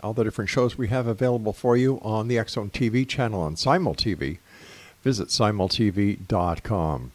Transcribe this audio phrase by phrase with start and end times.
[0.00, 3.42] all the different shows we have available for you on the X Zone TV channel
[3.42, 4.38] on Simul TV,
[5.02, 7.12] visit simultv.com.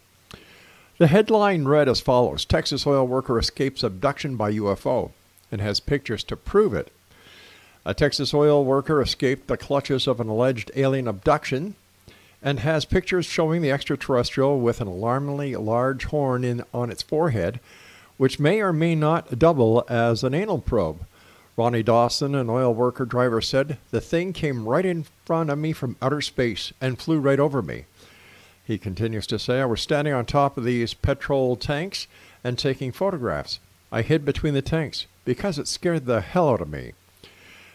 [1.00, 5.10] The headline read as follows Texas oil worker escapes abduction by UFO
[5.52, 6.92] and has pictures to prove it.
[7.84, 11.74] A Texas oil worker escaped the clutches of an alleged alien abduction
[12.44, 17.60] and has pictures showing the extraterrestrial with an alarmingly large horn in, on its forehead,
[18.18, 21.06] which may or may not double as an anal probe.
[21.56, 25.72] Ronny Dawson, an oil worker driver, said, The thing came right in front of me
[25.72, 27.86] from outer space and flew right over me.
[28.66, 32.08] He continues to say, I was standing on top of these petrol tanks
[32.44, 33.60] and taking photographs.
[33.92, 36.94] I hid between the tanks because it scared the hell out of me.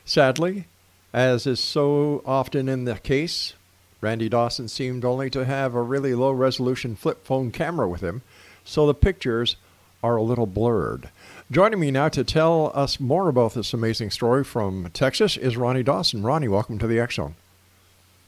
[0.04, 0.66] Sadly,
[1.12, 3.54] as is so often in the case,
[4.00, 8.22] Randy Dawson seemed only to have a really low resolution flip phone camera with him,
[8.64, 9.56] so the pictures
[10.02, 11.10] are a little blurred.
[11.50, 15.82] Joining me now to tell us more about this amazing story from Texas is Ronny
[15.82, 16.22] Dawson.
[16.22, 17.34] Ronny, welcome to the X Zone.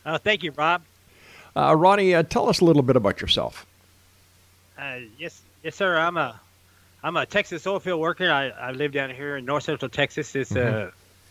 [0.05, 0.83] Uh, thank you, Rob.
[1.55, 3.67] Uh, Ronny, uh, tell us a little bit about yourself.
[4.79, 5.97] Uh, yes, yes, sir.
[5.97, 6.41] I'm a
[7.03, 8.31] I'm a Texas oilfield worker.
[8.31, 10.35] I, I live down here in North Central Texas.
[10.35, 10.89] It's mm-hmm.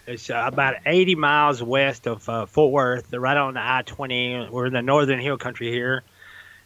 [0.09, 4.50] Uh, it's about 80 miles west of uh, Fort Worth, right on the I-20.
[4.50, 6.03] We're in the northern hill country here.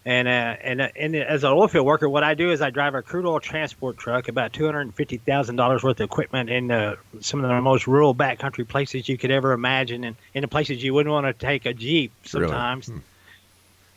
[0.06, 0.32] And, uh,
[0.62, 3.26] and uh, and as an oilfield worker, what I do is I drive a crude
[3.26, 6.96] oil transport truck, about two hundred and fifty thousand dollars worth of equipment in uh,
[7.22, 10.84] some of the most rural backcountry places you could ever imagine, and in the places
[10.84, 12.90] you wouldn't want to take a jeep sometimes.
[12.90, 13.02] Really?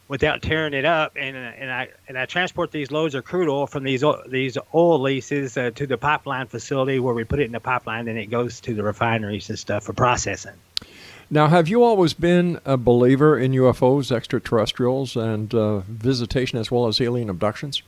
[0.09, 1.17] Without tearing it up.
[1.17, 5.01] And and I and I transport these loads of crude oil from these these oil
[5.01, 8.27] leases uh, to the pipeline facility where we put it in the pipeline, and it
[8.27, 10.55] goes to the refineries and stuff for processing.
[11.29, 16.87] Now, have you always been a believer in UFOs, extraterrestrials, and uh, visitation as well
[16.87, 17.83] as alien abductions?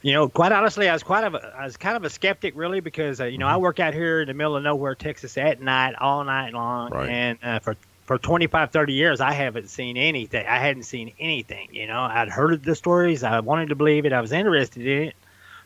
[0.00, 2.56] You know, quite honestly, I was quite of a, I was kind of a skeptic,
[2.56, 3.54] really, because uh, you know mm-hmm.
[3.54, 6.90] I work out here in the middle of nowhere, Texas, at night, all night long,
[6.90, 7.08] right.
[7.08, 7.76] and uh, for
[8.12, 10.46] for 25, 30 years, I haven't seen anything.
[10.46, 11.68] I hadn't seen anything.
[11.72, 13.22] You know, I'd heard the stories.
[13.22, 14.12] I wanted to believe it.
[14.12, 15.16] I was interested in it,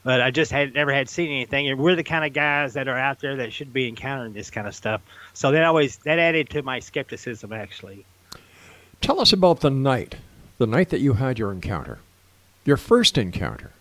[0.05, 1.69] but I just had never had seen anything.
[1.69, 4.49] And we're the kind of guys that are out there that should be encountering this
[4.49, 5.01] kind of stuff.
[5.35, 8.07] So that always that added to my skepticism, actually.
[9.01, 10.15] Tell us about the night,
[10.59, 11.99] the night that you had your encounter,
[12.65, 13.73] your first encounter.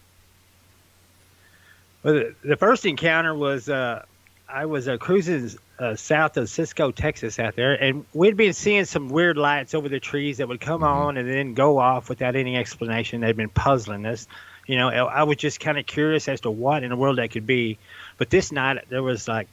[2.01, 4.05] Well, the, the first encounter was uh,
[4.47, 8.85] I was uh, cruising uh, south of Cisco, Texas, out there, and we'd been seeing
[8.85, 11.07] some weird lights over the trees that would come mm-hmm.
[11.07, 13.21] on and then go off without any explanation.
[13.21, 14.27] They'd been puzzling us.
[14.67, 17.31] You know, I was just kind of curious as to what in the world that
[17.31, 17.77] could be.
[18.17, 19.47] But this night there was like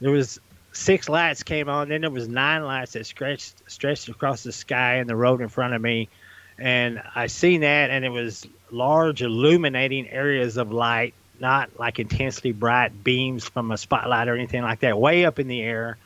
[0.00, 0.40] there was
[0.72, 4.96] six lights came on, then there was nine lights that stretched stretched across the sky
[4.96, 6.08] and the road in front of me,
[6.58, 12.52] and I seen that, and it was large illuminating areas of light not like intensely
[12.52, 15.98] bright beams from a spotlight or anything like that, way up in the air.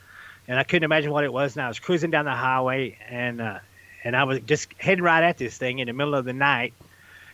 [0.49, 1.55] And I couldn't imagine what it was.
[1.55, 3.59] And I was cruising down the highway, and uh,
[4.03, 6.73] and I was just heading right at this thing in the middle of the night.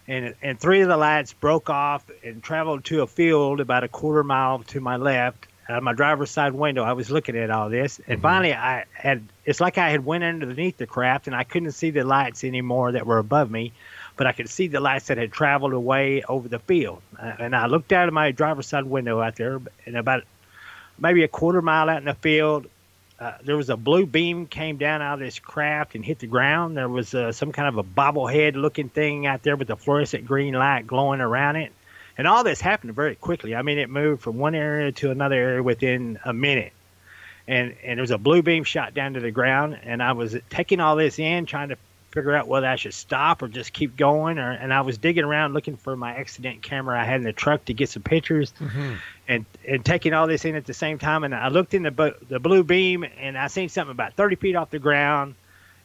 [0.07, 3.87] And and three of the lights broke off and traveled to a field about a
[3.87, 5.47] quarter mile to my left.
[5.69, 6.83] out of my driver's side window.
[6.83, 8.21] I was looking at all this, and Mhm.
[8.21, 9.23] finally, I had.
[9.45, 12.91] It's like I had went underneath the craft, and I couldn't see the lights anymore
[12.91, 13.71] that were above me,
[14.15, 17.01] but I could see the lights that had traveled away over the field.
[17.19, 20.23] Uh, and I looked out of my driver's side window out there, and about
[20.99, 22.67] maybe a quarter mile out in the field,
[23.19, 26.27] uh, there was a blue beam came down out of this craft and hit the
[26.27, 26.75] ground.
[26.75, 30.25] There was uh, some kind of a bobblehead looking thing out there with a fluorescent
[30.25, 31.71] green light glowing around it.
[32.17, 33.55] And all this happened very quickly.
[33.55, 36.73] I mean, it moved from one area to another area within a minute.
[37.47, 40.35] And and there was a blue beam shot down to the ground, and I was
[40.49, 41.77] taking all this in, trying to
[42.13, 44.37] figure out whether I should stop or just keep going.
[44.37, 47.33] Or and I was digging around looking for my accident camera I had in the
[47.33, 48.53] truck to get some pictures
[49.27, 51.23] and and taking all this in at the same time.
[51.23, 54.55] And I looked in the the blue beam, and I seen something about 30 feet
[54.55, 55.35] off the ground,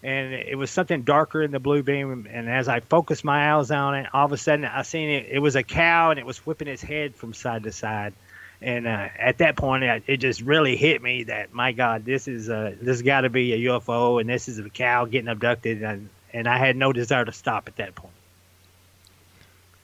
[0.02, 2.28] and it was something darker in the blue beam.
[2.30, 5.26] And as I focused my eyes on it, all of a sudden I seen it.
[5.30, 8.12] It was a cow, and it was whipping its head from side to side.
[8.60, 12.26] And uh, at that point, it, it just really hit me that my God, this
[12.26, 15.82] is uh, this got to be a UFO, and this is a cow getting abducted,
[15.82, 18.14] and and I had no desire to stop at that point.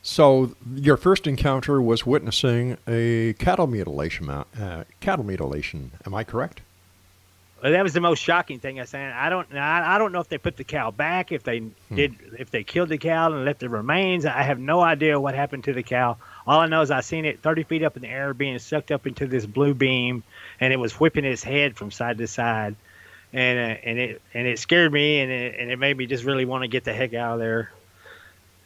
[0.03, 4.29] So your first encounter was witnessing a cattle mutilation.
[4.29, 5.93] Uh, cattle mutilation.
[6.05, 6.61] Am I correct?
[7.65, 9.15] Well, that was the most shocking thing I said.
[9.15, 11.63] I don't, I, I don't know if they put the cow back, if they
[11.95, 14.27] did, if they killed the cow and left the remains.
[14.27, 16.19] I have no idea what happened to the cow.
[16.47, 18.91] All I know is I seen it 30 feet up in the air, being sucked
[18.91, 20.23] up into this blue beam,
[20.61, 22.77] and it was whipping its head from side to side,
[23.35, 26.25] and uh, and it and it scared me, and it, and it made me just
[26.25, 27.71] really want to get the heck out of there.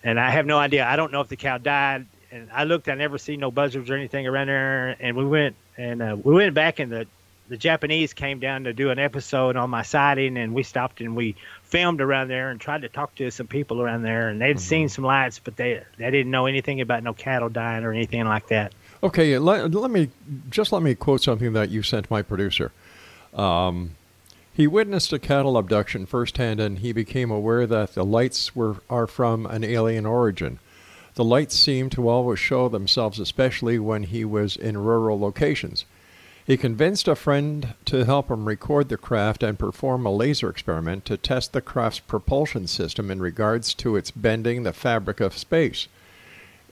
[0.04, 0.86] And I have no idea.
[0.86, 2.06] I don't know if the cow died.
[2.30, 2.88] And I looked.
[2.88, 4.94] I never seen no buzzards or anything around there.
[5.00, 7.06] And we went and uh, we went back and the
[7.48, 11.16] the Japanese came down to do an episode on my sighting, and we stopped and
[11.16, 14.60] we filmed around there and tried to talk to some people around there, and they'd
[14.60, 18.24] seen some lights, but they they didn't know anything about no cattle dying or anything
[18.26, 18.74] like that.
[19.02, 20.10] Okay, let, let me
[20.50, 22.70] just let me quote something that you sent my producer.
[23.32, 23.92] Um,
[24.58, 29.06] he witnessed a cattle abduction firsthand, and he became aware that the lights were are
[29.06, 30.58] from an alien origin.
[31.14, 35.84] The lights seemed to always show themselves, especially when he was in rural locations.
[36.44, 41.04] He convinced a friend to help him record the craft and perform a laser experiment
[41.04, 45.86] to test the craft's propulsion system in regards to its bending the fabric of space.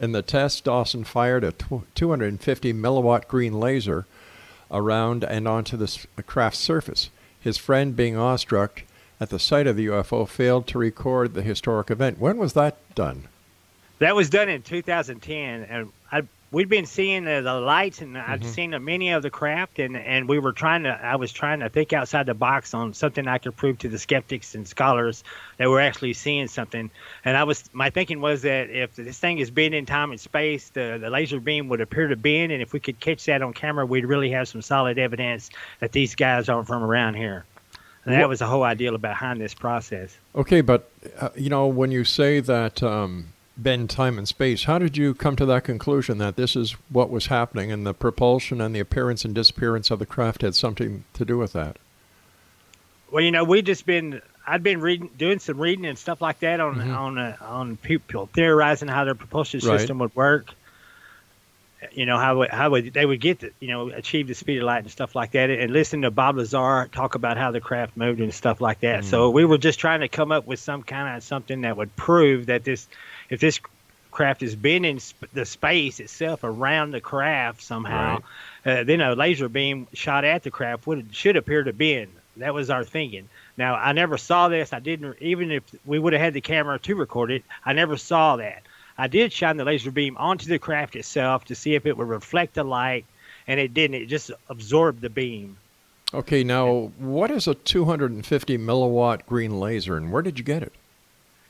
[0.00, 1.52] In the test, Dawson fired a
[1.94, 4.06] 250 milliwatt green laser
[4.72, 7.10] around and onto the craft's surface.
[7.46, 8.82] His friend, being awestruck
[9.20, 12.18] at the sight of the UFO, failed to record the historic event.
[12.18, 13.28] When was that done?
[14.00, 18.44] That was done in 2010, and I we'd been seeing the, the lights, and I'd
[18.44, 20.90] seen many of the craft, and and we were trying to.
[20.90, 23.98] I was trying to think outside the box on something I could prove to the
[23.98, 25.24] skeptics and scholars
[25.58, 26.90] that we're actually seeing something.
[27.24, 30.20] And I was my thinking was that if this thing is bending in time and
[30.20, 33.42] space, the the laser beam would appear to bend, and if we could catch that
[33.42, 35.50] on camera, we'd really have some solid evidence
[35.80, 37.44] that these guys aren't from around here.
[38.04, 40.16] And that was the whole idea behind this process.
[40.36, 40.88] Okay, but
[41.18, 45.14] uh, you know when you say that um, bend time and space, how did you
[45.14, 48.80] come to that conclusion that this is what was happening, and the propulsion and the
[48.80, 51.76] appearance and disappearance of the craft had something to do with that?
[53.10, 56.40] Well, you know, we just been I'd been reading, doing some reading and stuff like
[56.40, 56.96] that on Mhm.
[56.96, 59.78] on uh, on people theorizing how their propulsion Right.
[59.80, 60.52] system would work.
[61.92, 64.64] You know how how would they would get the, you know achieve the speed of
[64.64, 67.96] light and stuff like that, and listen to Bob Lazar talk about how the craft
[67.96, 69.04] moved and stuff like that.
[69.04, 71.94] So we were just trying to come up with some kind of something that would
[71.94, 72.88] prove that this,
[73.30, 73.60] if this
[74.10, 78.18] craft is bending sp- the space itself around the craft somehow,
[78.64, 82.10] uh, then a laser beam shot at the craft would should appear to bend.
[82.38, 83.28] That was our thinking.
[83.56, 84.72] Now I never saw this.
[84.72, 87.44] I didn't even if we would have had the camera to record it.
[87.64, 88.62] I never saw that.
[88.98, 92.08] I did shine the laser beam onto the craft itself to see if it would
[92.08, 93.04] reflect the light,
[93.46, 94.02] and it didn't.
[94.02, 95.58] It just absorbed the beam.
[96.14, 100.72] Okay, now what is a 250 milliwatt green laser, and where did you get it?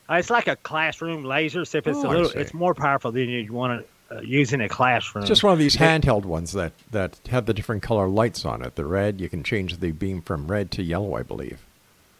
[0.09, 2.29] Uh, it's like a classroom laser, except it's Oh, a little.
[2.31, 5.23] It's more powerful than you'd want to uh, use in a classroom.
[5.23, 8.61] It's just one of these handheld ones that, that have the different color lights on
[8.63, 8.75] it.
[8.75, 11.59] The red, you can change the beam from red to yellow, I believe.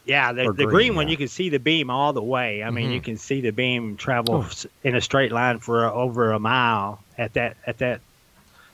[0.06, 1.12] Yeah, the, the green, green one yeah.
[1.12, 2.64] you can see the beam all the way.
[2.64, 2.94] I mean, Mhm.
[2.94, 4.52] you can see the beam travel Oh.
[4.84, 8.02] in a straight line for uh, over a mile at that at that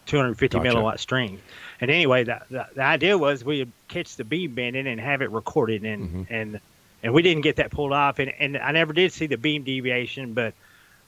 [0.05, 0.69] 250 Gotcha.
[0.69, 1.39] milliwatt string.
[1.81, 5.31] And anyway, the, the, the idea was we'd catch the beam bending and have it
[5.31, 6.27] recorded, and Mhm.
[6.29, 6.59] and
[7.03, 8.19] and we didn't get that pulled off.
[8.19, 10.53] And and I never did see the beam deviation, but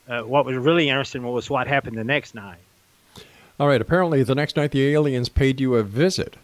[0.07, 2.59] uh, what was really interesting was what happened the next night.
[3.59, 6.35] All right, apparently the next night the aliens paid you a visit.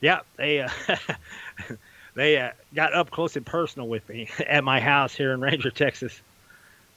[0.00, 0.68] Yeah, they uh,
[2.14, 5.70] they uh, got up close and personal with me at my house here in Ranger,
[5.70, 6.20] Texas.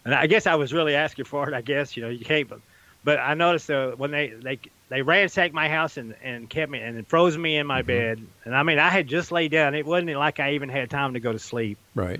[0.06, 1.54] And I guess I was really asking for it.
[1.54, 2.56] I guess you know you can't b-
[3.04, 6.80] but I noticed uh, when they they they ransacked my house and, and kept me
[6.80, 7.88] and froze me in my Mhm.
[7.88, 8.22] bed.
[8.46, 9.76] And I mean, I had just laid down.
[9.76, 11.78] It wasn't like I even had time to go to sleep.
[11.96, 12.20] Right.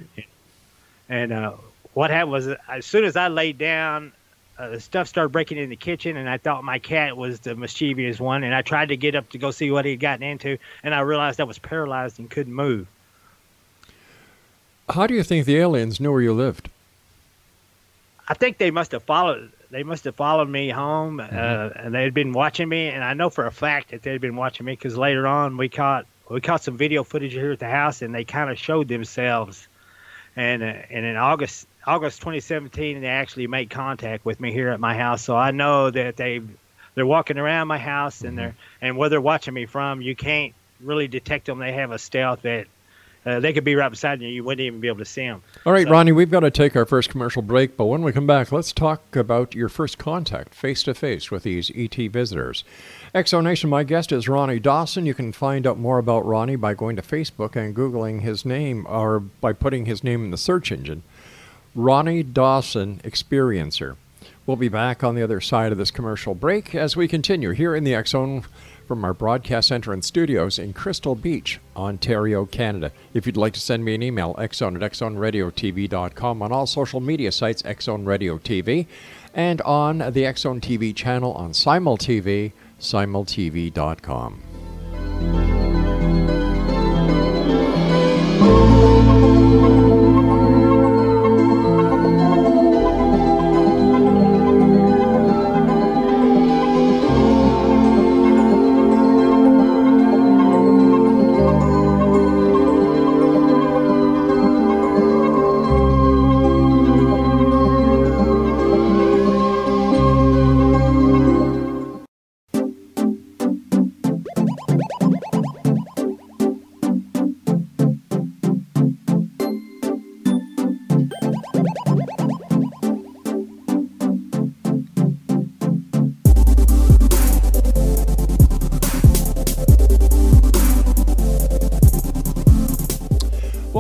[1.10, 1.54] And uh,
[1.94, 4.12] what happened was, as soon as I laid down,
[4.60, 7.56] uh, the stuff started breaking in the kitchen, and I thought my cat was the
[7.56, 8.44] mischievous one.
[8.44, 10.94] And I tried to get up to go see what he had gotten into, and
[10.94, 12.88] I realized I was paralyzed and couldn't move.
[14.90, 16.70] How do you think the aliens knew where you lived?
[18.28, 19.52] I think they must have followed.
[19.70, 22.88] They must have followed me home, uh, and they had been watching me.
[22.88, 25.58] And I know for a fact that they had been watching me because later on
[25.58, 28.58] we caught we caught some video footage here at the house, and they kind of
[28.58, 29.68] showed themselves.
[30.36, 34.80] And uh, and in August August 2017, they actually made contact with me here at
[34.80, 35.24] my house.
[35.24, 36.42] So I know that they
[36.96, 40.54] they're walking around my house, and they're and where they're watching me from, you can't
[40.80, 41.60] really detect them.
[41.60, 42.68] They have a stealth that.
[43.28, 44.30] Uh, they could be right beside you.
[44.30, 45.44] You wouldn't even be able to see them.
[45.66, 48.14] All right, So- Ronny, we've got to take our first commercial break, but when we
[48.14, 52.64] come back, let's talk about your first contact face to face with these ET visitors.
[53.14, 55.06] Exonation, my guest is Ronny Dawson.
[55.06, 58.88] You can find out more about Ronny by going to Facebook and Googling his name
[58.88, 61.04] or by putting his name in the search engine.
[61.76, 63.98] Ronny Dawson Experiencer.
[64.46, 67.76] We'll be back on the other side of this commercial break as we continue here
[67.76, 68.46] in the Zone
[68.88, 72.92] from our broadcast center and studios in Crystal Beach, Ontario, Canada.
[73.14, 77.32] If you'd like to send me an email, xzone at xzoneradiotv.com, on all social media
[77.32, 78.88] sites, Xzone Radio TV,
[79.34, 84.42] and on the Xzone TV channel on Simul TV, simultv.com.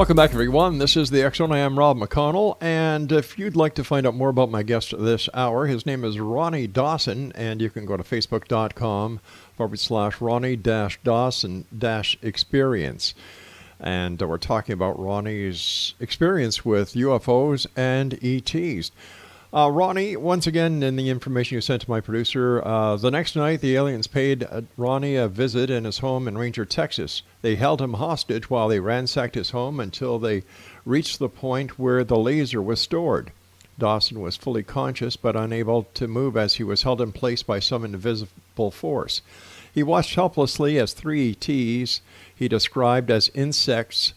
[0.07, 0.77] Welcome back, everyone.
[0.77, 1.51] This is the Zone.
[1.51, 4.97] I am Rob McConnell, and if you'd like to find out more about my guest
[4.97, 9.19] this hour, his name is Ronny Dawson, and you can go to facebook.com
[9.57, 13.15] forward slash Ronnie dash Dawson dash experience.
[13.81, 18.91] And we're talking about Ronny's experience with UFOs and ETs.
[19.53, 23.33] Uh, Ronny, once again, in the information you sent to my producer, uh, the next
[23.33, 27.21] night the aliens paid uh, Ronny a visit in his home in Ranger, Texas.
[27.41, 30.43] They held him hostage while they ransacked his home until they
[30.83, 33.31] reached the point where the laser was stored.
[33.79, 37.59] Dawson was fully conscious but unable to move as he was held in place by
[37.59, 39.21] some invisible force.
[39.73, 42.01] He watched helplessly as three ETs
[42.35, 44.13] he described as insects,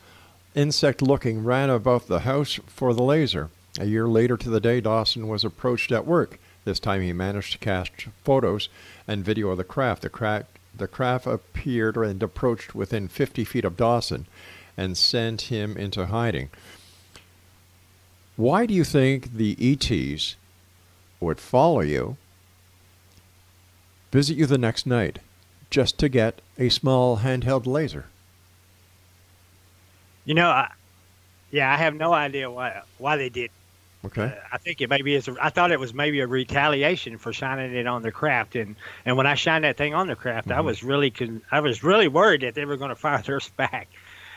[0.56, 3.49] insect looking, ran about the house for the laser.
[3.80, 6.38] A year later to the day, Dawson was approached at work.
[6.66, 8.68] This time he managed to catch photos
[9.08, 10.02] and video of the craft.
[10.02, 10.44] The, cra-
[10.76, 14.26] the craft appeared and approached within 50 feet of Dawson
[14.76, 16.50] and sent him into hiding.
[18.37, 20.37] Why do you think the ETs
[21.18, 22.18] would follow you,
[24.12, 25.20] visit you the next night,
[25.70, 28.08] just to get a small handheld laser?
[30.26, 30.70] You know, I,
[31.50, 33.50] yeah, I have no idea why why they did.
[34.04, 34.23] Okay.
[34.23, 35.28] Uh, I think it maybe is.
[35.40, 39.16] I thought it was maybe a retaliation for shining it on the craft, and and
[39.16, 40.64] when I shined that thing on the craft, I Mhm.
[40.64, 43.88] was really con- I was really worried that they were going to fire theirs back,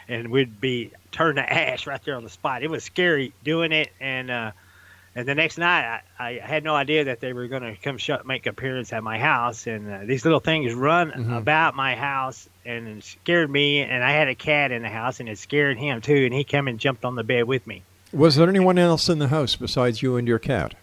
[0.10, 2.62] and we'd be turned to ash right there on the spot.
[2.64, 4.52] It was scary doing it, and uh,
[5.16, 7.98] and the next night I, I had no idea that they were going to come
[7.98, 11.38] shut make appearance at my house, and uh, these little things run Mhm.
[11.38, 15.30] about my house and scared me, and I had a cat in the house, and
[15.30, 17.84] it scared him too, and he came and jumped on the bed with me.
[18.14, 20.76] Was there anyone else in the house besides you and your cat?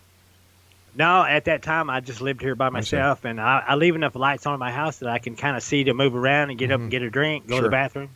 [0.97, 4.17] No, at that time I just lived here by myself, and I, I leave enough
[4.17, 6.59] lights on in my house that I can kind of see to move around and
[6.59, 7.63] get up and get a drink, go to Sure.
[7.63, 8.11] the bathroom.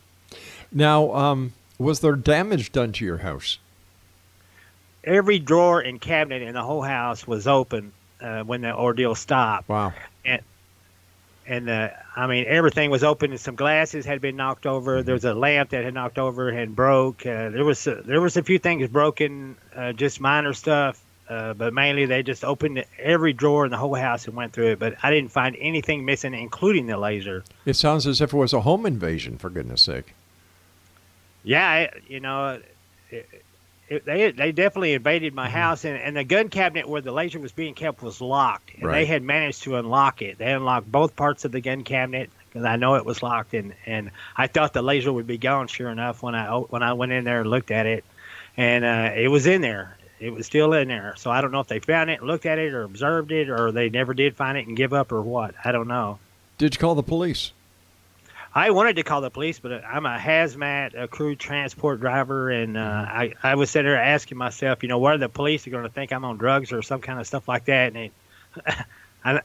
[0.73, 3.59] Now, um, was there damage done to your house?
[5.05, 9.69] Every drawer and cabinet in the whole house was open uh, when the ordeal stopped,
[9.69, 9.93] Wow.
[10.25, 10.41] and
[11.47, 14.97] uh, I mean everything was open, and some glasses had been knocked over.
[14.97, 15.05] Mm-hmm.
[15.05, 17.25] There was a lamp that had knocked over and broke.
[17.25, 21.01] Uh, there was uh, there was a few things broken, uh, just minor stuff.
[21.27, 24.73] Uh, but mainly, they just opened every drawer in the whole house and went through
[24.73, 24.79] it.
[24.79, 27.43] But I didn't find anything missing, including the laser.
[27.65, 30.13] It sounds as if it was a home invasion, for goodness sake.
[31.43, 32.61] Yeah, it, you know,
[33.09, 33.43] it,
[33.89, 35.57] it, they they definitely invaded my Mm-hmm.
[35.57, 38.83] house, and, and the gun cabinet where the laser was being kept was locked, and
[38.85, 38.99] Right.
[39.01, 40.37] they had managed to unlock it.
[40.37, 43.73] They unlocked both parts of the gun cabinet because I know it was locked, and,
[43.85, 45.67] and I thought the laser would be gone.
[45.67, 48.03] Sure enough, when I o- when I went in there and looked at it,
[48.57, 49.97] and uh, it was in there.
[50.17, 51.13] It was still in there.
[51.17, 53.73] So I don't know if they found it, looked at it, or observed it, or
[53.73, 55.53] they never did find it and give up, or what.
[55.63, 56.19] I don't know.
[56.57, 57.51] Did you call the police?
[58.57, 62.77] I wanted to call the police, but I'm a hazmat, a crew transport driver, and
[62.77, 65.71] uh, I, I was sitting there asking myself, you know, what are the police are
[65.71, 67.93] going to think I'm on drugs or some kind of stuff like that?
[67.93, 68.11] And it,
[69.25, 69.41] I,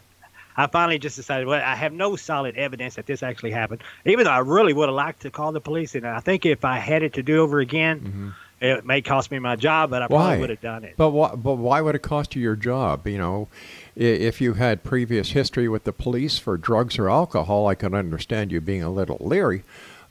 [0.57, 4.26] I finally just decided, well, I have no solid evidence that this actually happened, even
[4.26, 5.97] though I really would have liked to call the police.
[5.97, 9.38] And I think if I had it to do over again, it may cost me
[9.38, 10.19] my job, but I Why?
[10.19, 10.95] probably would have done it.
[10.97, 13.07] But why, but why would it cost you your job?
[13.07, 13.49] You know,
[13.97, 18.52] if you had previous history with the police for drugs or alcohol, I can understand
[18.52, 19.62] you being a little leery.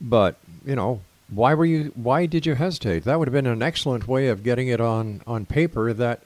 [0.02, 1.92] But you know, why were you?
[1.96, 3.04] Why did you hesitate?
[3.04, 6.22] That would have been an excellent way of getting it on on paper that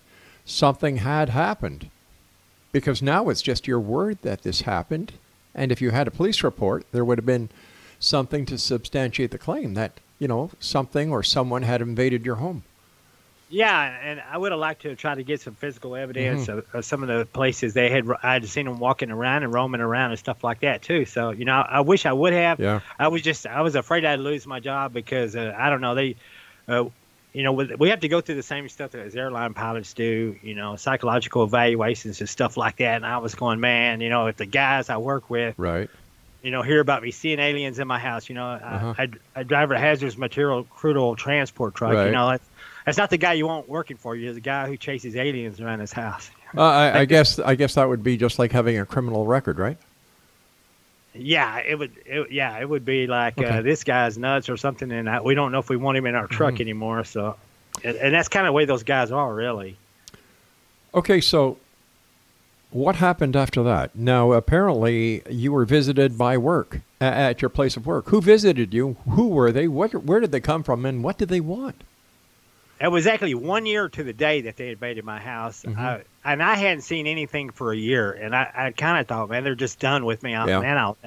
[0.46, 1.90] something had happened.
[2.72, 5.14] Because now it's just your word that this happened,
[5.54, 7.50] and if you had a police report, there would have been
[8.00, 12.64] something to substantiate the claim that you know something or someone had invaded your home.
[13.54, 16.58] Yeah, and I would have liked to try to get some physical evidence Mm-hmm.
[16.58, 18.10] of, of some of the places they had.
[18.24, 21.06] I had seen them walking around and roaming around and stuff like that too.
[21.06, 22.60] So you know, I wish I would have.
[22.60, 22.80] Yeah.
[22.98, 25.94] I was just I was afraid I'd lose my job because uh, I don't know
[25.94, 26.16] they,
[26.68, 26.86] uh,
[27.32, 30.36] you know, we have to go through the same stuff as airline pilots do.
[30.42, 32.96] You know, psychological evaluations and stuff like that.
[32.96, 35.90] And I was going, man, you know, if the guys I work with Right.
[36.42, 38.30] you know, hear about me seeing aliens in my house.
[38.30, 38.94] You know, Uh-huh.
[38.98, 39.10] I, I,
[39.42, 41.94] I drive a hazardous material crude oil transport truck.
[41.94, 42.06] Right.
[42.08, 42.46] You know, that's,
[42.86, 44.34] that's not the guy you want working for you.
[44.34, 46.30] The guy who chases aliens around his house.
[46.56, 49.58] Uh, I, I guess I guess that would be just like having a criminal record,
[49.60, 49.78] right?
[51.16, 51.92] Yeah, it would.
[52.06, 53.48] It, yeah, it would be like Okay.
[53.60, 56.06] uh, this guy's nuts or something, and I, we don't know if we want him
[56.08, 56.62] in our truck Mm-hmm.
[56.62, 57.04] anymore.
[57.04, 57.36] So,
[57.84, 59.78] and, and that's kind of the way those guys are, really.
[60.96, 61.58] Okay, so
[62.72, 63.96] what happened after that?
[63.96, 68.10] Now, apparently, you were visited by work at your place of work.
[68.10, 68.98] Who visited you?
[69.10, 69.68] Who were they?
[69.68, 69.94] What?
[70.04, 70.84] Where did they come from?
[70.86, 71.84] And what did they want?
[72.84, 75.78] It was actually one year to the day that they invaded my house, Mhm.
[75.78, 78.12] I, and I hadn't seen anything for a year.
[78.12, 80.36] And I, I kind of thought, man, they're just done with me.
[80.36, 80.60] I, Yeah.
[80.60, 80.98] Man, I'll,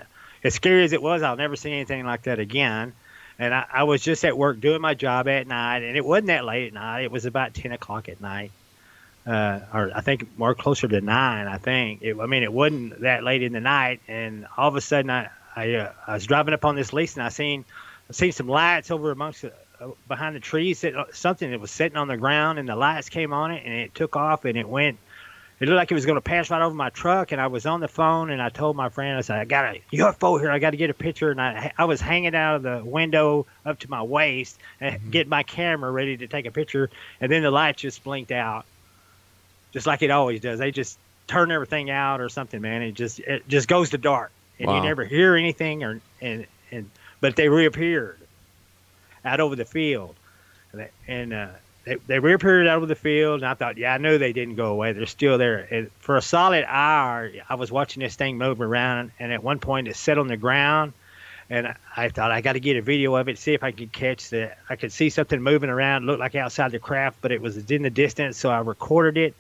[0.43, 2.95] as scary as it was, I'll never see anything like that again.
[3.39, 6.29] And I, I was just at work doing my job at night, and it wasn't
[6.29, 7.03] that late at night.
[7.03, 8.51] It was about ten o'clock at night,
[9.27, 11.47] uh, or I think more closer to nine.
[11.47, 12.01] I think.
[12.01, 15.11] It, I mean, it wasn't that late in the night, and all of a sudden,
[15.11, 17.67] I I, uh, I was driving up on this lease, and I seen
[18.09, 19.53] I seen some lights over amongst the,
[20.09, 20.81] behind the trees.
[20.83, 23.63] That, uh, something that was sitting on the ground, and the lights came on it,
[23.65, 24.99] and it took off, and it went.
[25.59, 27.65] It looked like it was going to pass right over my truck, and I was
[27.65, 30.51] on the phone, and I told my friend, I said, "I got a UFO here.
[30.51, 33.47] I got to get a picture." And I, I was hanging out of the window
[33.65, 37.43] up to my waist, and get my camera ready to take a picture, and then
[37.43, 38.67] the lights just blinked out,
[39.73, 40.59] just like it always does.
[40.59, 42.83] They just turn everything out or something, man.
[42.83, 44.77] It just it just goes to dark, and Wow.
[44.77, 46.91] you never hear anything, or and and
[47.23, 48.19] but they reappeared
[49.27, 50.15] out over the field,
[50.73, 51.49] and, they- uh,
[51.85, 54.57] they they reappeared out over the field, and I thought, yeah, I know they didn't
[54.57, 54.93] go away.
[54.93, 55.69] They're still there.
[55.71, 59.61] And for a solid hour, I was watching this thing move around, and at one
[59.61, 60.93] point it set on the ground.
[61.49, 63.93] And I- thought I got to get a video of it, see if I could
[63.93, 64.51] catch the.
[64.69, 67.83] I could see something moving around, looked like outside the craft, but it was in
[67.83, 68.37] the distance.
[68.37, 69.35] So I recorded it.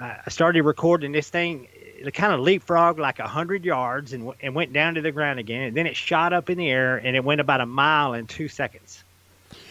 [0.00, 1.68] I started recording this thing.
[2.06, 5.38] It kind of leapfrogged like a hundred yards and, and went down to the ground
[5.38, 5.62] again.
[5.62, 8.26] And then it shot up in the air and it went about a mile in
[8.26, 9.02] two seconds.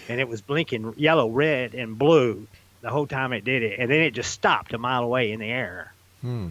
[0.08, 2.48] And it was blinking yellow, red, and blue
[2.82, 3.80] the whole time it did it.
[3.80, 5.94] And then it just stopped a mile away in the air.
[6.22, 6.50] Hmm.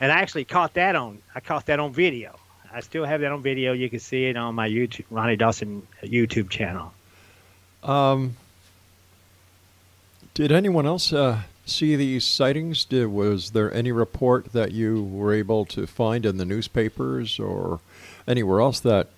[0.00, 1.18] And I actually caught that on.
[1.34, 2.38] I caught that on video.
[2.72, 3.72] I still have that on video.
[3.72, 6.92] You can see it on my YouTube, Ronny Dawson YouTube channel.
[7.82, 8.36] Um,
[10.34, 12.84] did anyone else uh, see these sightings?
[12.84, 17.80] Did, was there any report that you were able to find in the newspapers or
[18.26, 19.08] anywhere else that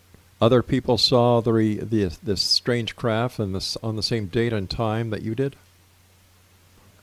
[0.40, 4.52] other people saw the, re, the this strange craft and this on the same date
[4.52, 5.56] and time that you did?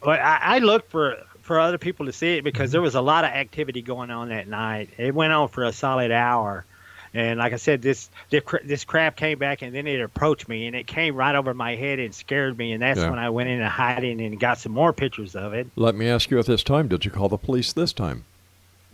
[0.06, 2.74] Well, I, I looked for for other people to see it because mm-hmm.
[2.74, 4.90] there was a lot of activity going on that night.
[4.98, 6.66] It went on for a solid hour,
[7.14, 10.76] and like I said, this this, crab came back and then it approached me and
[10.76, 12.72] it came right over my head and scared me.
[12.72, 13.10] And that's Yeah.
[13.10, 15.68] when I went into hiding and got some more pictures of it.
[15.76, 18.24] Let me ask you at this time, did you call the police this time?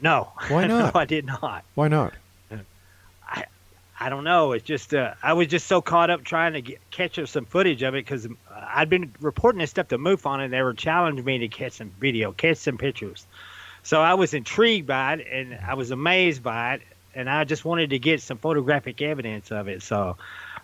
[0.01, 0.93] No, Why not?
[0.93, 1.63] no, I did not.
[1.75, 2.13] Why not?
[3.99, 4.51] I don't know.
[4.51, 7.81] It's just uh, I was just so caught up trying to get, catch some footage
[7.81, 11.39] of it because I'd been reporting this stuff to MUFON and they were challenging me
[11.39, 13.25] to catch some video, catch some pictures.
[13.81, 16.81] So I was intrigued by it and I was amazed by it,
[17.17, 19.81] and I just wanted to get some photographic evidence of it.
[19.81, 20.15] So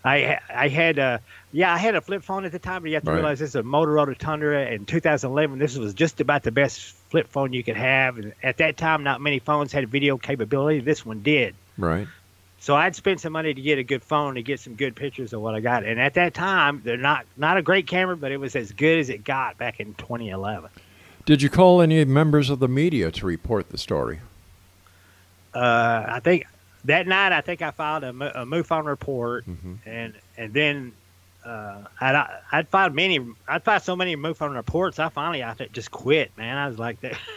[0.04, 1.20] I I had a
[1.52, 3.16] yeah I had a flip phone at the time, but you have to Right.
[3.16, 5.58] realize this is a Motorola Tundra in 2011.
[5.58, 9.02] This was just about the best flip phone you could have, and at that time,
[9.02, 10.80] not many phones had video capability.
[10.80, 11.54] This one did.
[11.76, 12.06] Right.
[12.60, 15.34] So I'd spend some money to get a good phone to get some good pictures
[15.34, 15.84] of what I got.
[15.84, 18.98] And at that time, they're not not a great camera, but it was as good
[19.00, 20.70] as it got back in 2011.
[21.26, 24.20] Did you call any members of the media to report the story?
[25.54, 26.44] Uh, I think
[26.84, 29.78] that night, I think I filed a, a MUFON report, Mhm.
[29.86, 30.92] and and then
[31.44, 33.20] uh, I'd I'd filed many.
[33.46, 34.98] I'd filed so many MUFON reports.
[34.98, 36.56] I finally I think just quit, man.
[36.56, 37.16] I was like that.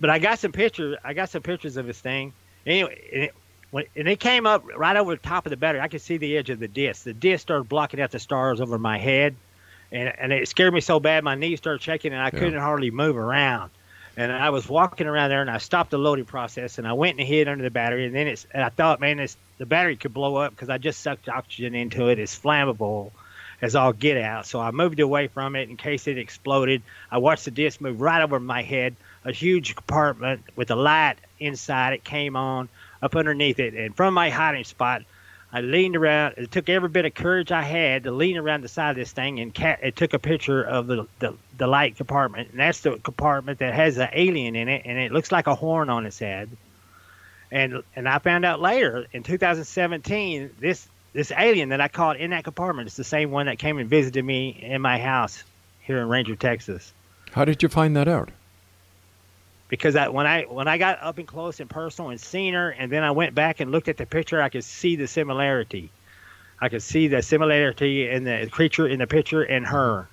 [0.00, 0.96] But I got some pictures.
[1.04, 2.32] I got some pictures of this thing.
[2.66, 3.34] Anyway, and it,
[3.72, 5.80] when, and it came up right over the top of the battery.
[5.82, 7.04] I could see the edge of the disc.
[7.04, 9.34] The disc started blocking out the stars over my head,
[9.92, 12.30] and and it scared me so bad my knees started shaking and I Yeah.
[12.38, 13.70] couldn't hardly move around.
[14.16, 17.18] And I was walking around there and I stopped the loading process and I went
[17.18, 19.96] and hid under the battery and then it's and I thought, man, this the battery
[19.96, 22.18] could blow up because I just sucked oxygen into it.
[22.18, 23.10] It's flammable
[23.60, 24.46] as all get out.
[24.46, 26.82] So I moved away from it in case it exploded.
[27.10, 28.94] I watched the disc move right over my head.
[29.24, 32.68] A huge compartment with a light inside it came on
[33.02, 33.74] up underneath it.
[33.74, 35.02] And from my hiding spot,
[35.54, 36.34] I leaned around.
[36.36, 39.12] It took every bit of courage I had to lean around the side of this
[39.12, 42.50] thing and cat, it took a picture of the, the, the light compartment.
[42.50, 44.82] And that's the compartment that has an alien in it.
[44.84, 46.50] And it looks like a horn on its head.
[47.52, 52.30] And and I found out later in 2017, this this alien that I caught in
[52.30, 55.44] that compartment is the same one that came and visited me in my house
[55.82, 56.92] here in Ranger, Texas.
[57.30, 58.30] How did you find that out?
[59.74, 62.90] Because when I when I got up and close and personal and seen her, and
[62.90, 65.90] then I went back and looked at the picture, I could see the similarity.
[66.60, 70.08] I could see the similarity in the creature in the picture and her.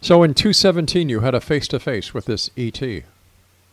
[0.00, 2.80] So in 217, you had a face to face with this ET.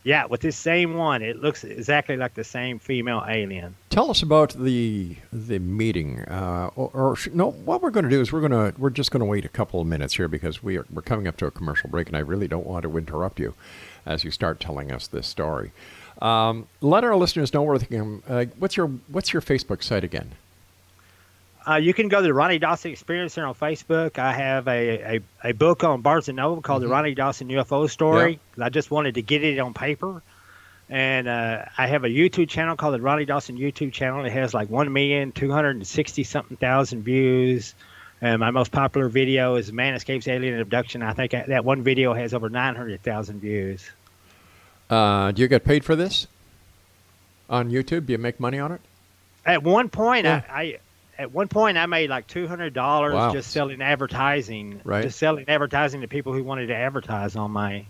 [0.04, 3.76] Yeah, with this same one, it looks exactly like the same female alien.
[3.89, 7.52] Tell us about the the meeting, uh, or, or no.
[7.52, 9.50] What we're going to do is we're going to we're just going to wait a
[9.50, 12.18] couple of minutes here because we are we're coming up to a commercial break, and
[12.18, 13.54] I really don't want to interrupt you
[14.06, 15.72] as you start telling us this story.
[16.22, 18.24] Um, let our listeners know where they can.
[18.28, 20.32] Uh, what's your what's your Facebook site again?
[21.65, 24.19] Uh, you can go to the Ronny Dawson Experience there on Facebook.
[24.19, 27.89] I have a, a, a book on Barnes and Noble called The Ronny Dawson UFO
[27.89, 28.39] Story.
[28.56, 30.21] 'cause I just wanted to get it on paper.
[30.89, 34.26] And uh, I have a YouTube channel called the Ronny Dawson YouTube channel.
[34.26, 37.73] It has like one million two hundred and sixty something thousand views.
[38.21, 41.02] And my most popular video is Man Escapes Alien Abduction.
[41.02, 43.89] I think that one video has over nine hundred thousand views.
[44.89, 46.28] Uh, do you get paid for this
[47.49, 48.06] on YouTube?
[48.06, 48.82] Do you make money on it?
[49.45, 50.41] At one point, Yeah.
[50.49, 50.80] I, I
[51.17, 53.32] at one point I made like two hundred dollars Wow.
[53.34, 55.04] just selling advertising, Right.
[55.04, 57.86] just selling advertising to people who wanted to advertise on my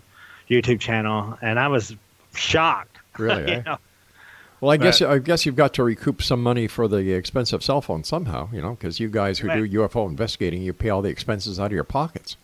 [0.50, 1.94] YouTube channel, and I was
[2.34, 2.98] shocked.
[3.18, 3.62] Really, You eh?
[3.64, 3.78] know?
[4.60, 7.80] Well, I guess I guess you've got to recoup some money for the expensive cell
[7.80, 9.70] phone somehow, you know, because you guys who Right.
[9.70, 12.36] do UFO investigating, you pay all the expenses out of your pockets.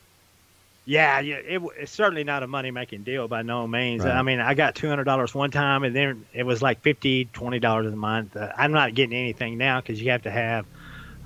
[0.86, 4.02] Yeah, yeah, it, it's certainly not a money making deal by no means.
[4.04, 4.14] Right.
[4.14, 7.26] I mean, I got two hundred dollars one time, and then it was like fifty,
[7.26, 8.36] twenty dollars a month.
[8.36, 10.66] Uh, I'm not getting anything now because you have to have,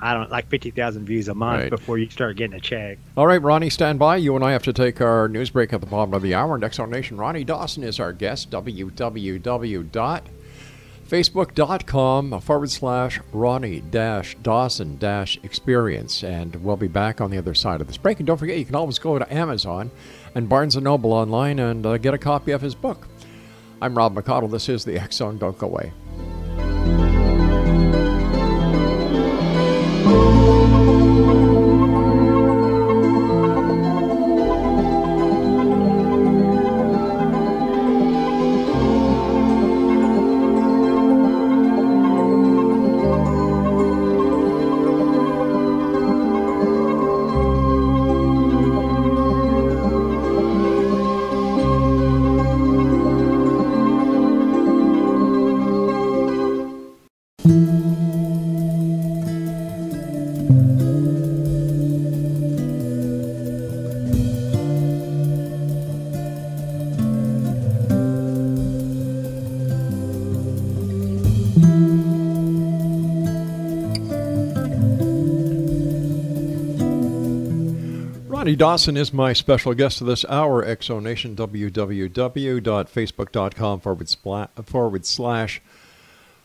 [0.02, 1.70] I don't like fifty thousand views a month Right.
[1.70, 2.98] before you start getting a check.
[3.16, 4.16] All right, Ronny, stand by.
[4.16, 6.58] You and I have to take our news break at the bottom of the hour.
[6.58, 8.50] Next on Nation, Ronny Dawson is our guest.
[11.04, 16.22] www.facebook.com forward slash Ronnie dash Dawson dash experience.
[16.22, 18.18] And we'll be back on the other side of this break.
[18.18, 19.90] And don't forget, you can always go to Amazon
[20.34, 23.06] and Barnes & Noble online and uh, get a copy of his book.
[23.80, 24.50] I'm Rob McConnell.
[24.50, 25.38] This is the Zone.
[25.38, 25.92] Don't go away.
[78.56, 80.64] Dawson is my special guest of this hour.
[80.64, 85.60] Exonation, www.facebook.com forward, spla- forward slash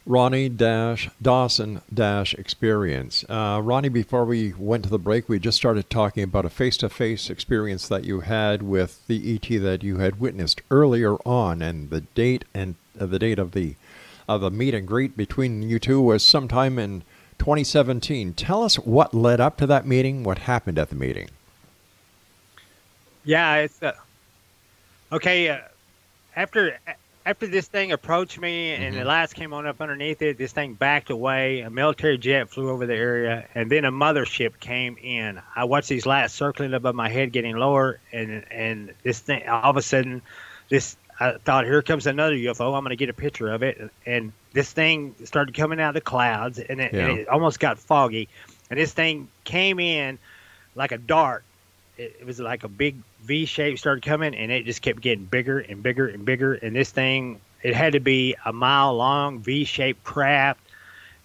[0.06, 3.26] Ronnie dash Dawson dash experience.
[3.30, 6.78] Uh, Ronny, before we went to the break, we just started talking about a face
[6.78, 11.62] to face experience that you had with the ET that you had witnessed earlier on,
[11.62, 13.76] and the date and uh, the date of the
[14.28, 17.04] of the meet and greet between you two was sometime in
[17.40, 18.34] 2017.
[18.34, 21.30] Tell us what led up to that meeting, what happened at the meeting.
[23.24, 23.94] Yeah, it's uh,
[25.12, 25.50] okay.
[25.50, 25.58] Uh,
[26.36, 26.78] after
[27.26, 29.00] after this thing approached me and Mm-hmm.
[29.00, 31.60] the lights came on up underneath it, this thing backed away.
[31.62, 35.40] A military jet flew over the area, and then a mothership came in.
[35.56, 39.70] I watched these lights circling above my head, getting lower, and and this thing all
[39.70, 40.22] of a sudden,
[40.70, 42.74] this I thought, here comes another UFO.
[42.74, 45.96] I'm going to get a picture of it, and this thing started coming out of
[45.96, 48.30] the clouds, and it, and it almost got foggy,
[48.70, 50.18] and this thing came in
[50.76, 51.44] like a dart.
[52.00, 55.26] It, it was like a big V shape started coming, and it just kept getting
[55.26, 56.54] bigger and bigger and bigger.
[56.54, 60.62] And this thing, it had to be a mile long V shaped craft.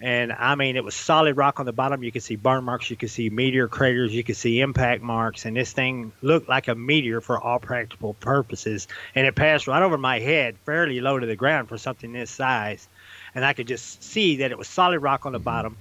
[0.01, 2.03] And I mean, it was solid rock on the bottom.
[2.03, 5.47] You could see burn marks, you could see meteor craters, you could see impact marks.
[5.47, 8.89] And this thing looked like a meteor for all practical purposes.
[9.15, 12.33] And it passed right over my head, fairly low to the ground for something this
[12.33, 12.89] size.
[13.35, 15.77] And I could just see that it was solid rock on the bottom.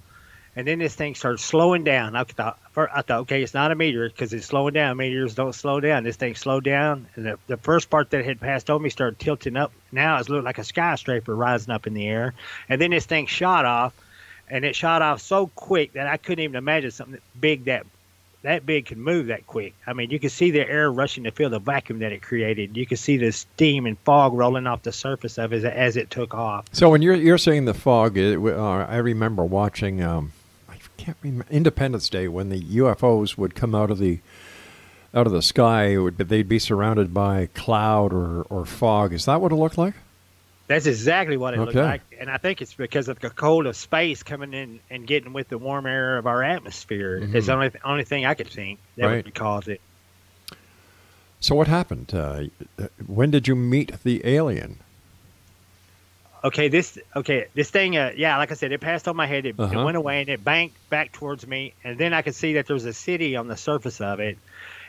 [0.55, 2.15] And then this thing started slowing down.
[2.15, 4.97] I thought, I thought, okay, it's not a meteor because it's slowing down.
[4.97, 6.03] Meteors don't slow down.
[6.03, 9.17] This thing slowed down, and the, the first part that had passed over me started
[9.17, 9.71] tilting up.
[9.91, 12.35] Now it looked like a skyscraper rising up in the air,
[12.69, 13.93] and then this thing shot off,
[14.47, 17.87] and it shot off so quick that I couldn't even imagine something big that
[18.43, 19.73] that big could move that quick.
[19.87, 22.75] I mean, you could see the air rushing to fill the vacuum that it created.
[22.75, 25.97] You could see the steam and fog rolling off the surface of it as, as
[25.97, 26.65] it took off.
[26.73, 30.03] So when you're you're saying the fog, it, uh, I remember watching.
[30.03, 30.31] Um,
[30.97, 34.19] can't remember Independence Day when the UFOs would come out of the
[35.13, 35.85] out of the sky.
[35.89, 39.13] It would, they'd be surrounded by cloud or, or fog.
[39.13, 39.93] Is that what it looked like?
[40.67, 43.75] That's exactly what it looked like, and I think it's because of the cold of
[43.75, 47.17] space coming in and getting with the warm air of our atmosphere.
[47.33, 49.13] It's the only only thing I could think that Mm-hmm.
[49.13, 49.25] Right.
[49.25, 49.81] would cause it.
[51.41, 52.13] So what happened?
[52.15, 52.45] Uh,
[53.05, 54.79] when did you meet the alien?
[56.43, 57.95] Okay, this okay this thing.
[57.95, 59.45] Uh, yeah, like I said, it passed on my head.
[59.45, 59.79] It, Uh-huh.
[59.79, 62.67] it went away and it banked back towards me, and then I could see that
[62.67, 64.37] there was a city on the surface of it,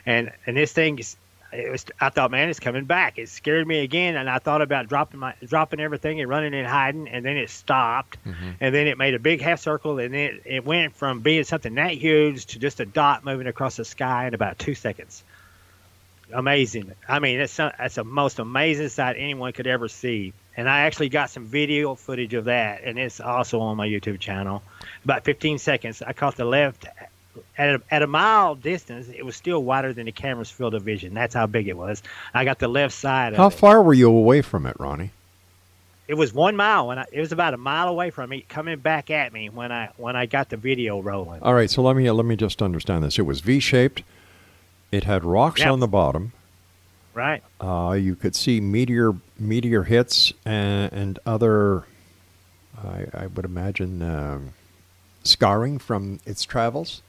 [0.05, 0.99] and and this thing.
[0.99, 1.15] is-
[1.53, 1.85] It was.
[2.01, 3.17] I thought, man, it's coming back.
[3.17, 6.67] It scared me again, and I thought about dropping my dropping everything and running and
[6.67, 8.17] hiding, and then it stopped,
[8.59, 11.45] and then it made a big half circle, and then it, it went from being
[11.45, 15.23] something that huge to just a dot moving across the sky in about two seconds.
[16.33, 16.91] Amazing.
[17.07, 20.33] I mean, it's some- it's the most amazing sight anyone could ever see.
[20.57, 24.19] And I actually got some video footage of that, and it's also on my YouTube
[24.19, 24.63] channel.
[25.03, 26.85] About 15 seconds, I caught the left
[27.57, 29.09] at a, at a mile distance.
[29.09, 31.13] It was still wider than the camera's field of vision.
[31.13, 32.01] That's how big it was.
[32.33, 35.11] I got the left side of How far were you away from it, Ronny?
[36.07, 39.09] It was one mile, and it was about a mile away from me, coming back
[39.09, 41.41] at me when I when I got the video rolling.
[41.41, 43.17] All right, so let me let me just understand this.
[43.17, 44.03] It was V-shaped.
[44.91, 45.71] It had rocks Yep.
[45.71, 46.31] on the bottom.
[47.15, 47.41] Right.
[47.59, 51.83] Uh, you could see meteor meteor hits and, and other,
[52.77, 54.53] I, I would imagine, um,
[55.23, 57.01] scarring from its travels.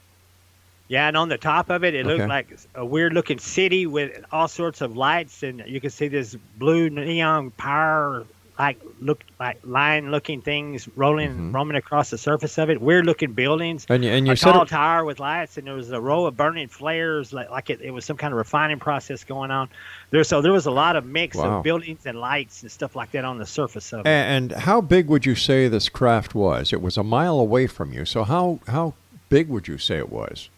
[0.89, 2.15] Yeah, and on the top of it, it Okay.
[2.17, 6.07] looked like a weird looking city with all sorts of lights, and you could see
[6.07, 8.25] this blue neon power
[8.59, 12.81] like look like line looking things rolling roaming across the surface of it.
[12.81, 13.83] Weird looking buildings.
[13.83, 13.93] Mm-hmm.
[13.93, 16.67] And you, and a tall tower with lights, and there was a row of burning
[16.67, 19.69] flares, like like it, it was some kind of refining process going on.
[20.09, 21.57] There, so there was a lot of mix Wow.
[21.57, 24.09] of buildings and lights and stuff like that on the surface of it.
[24.09, 26.73] and how big would you say this craft was?
[26.73, 28.05] It was a mile away from you.
[28.05, 28.93] So how how
[29.29, 30.49] big would you say it was?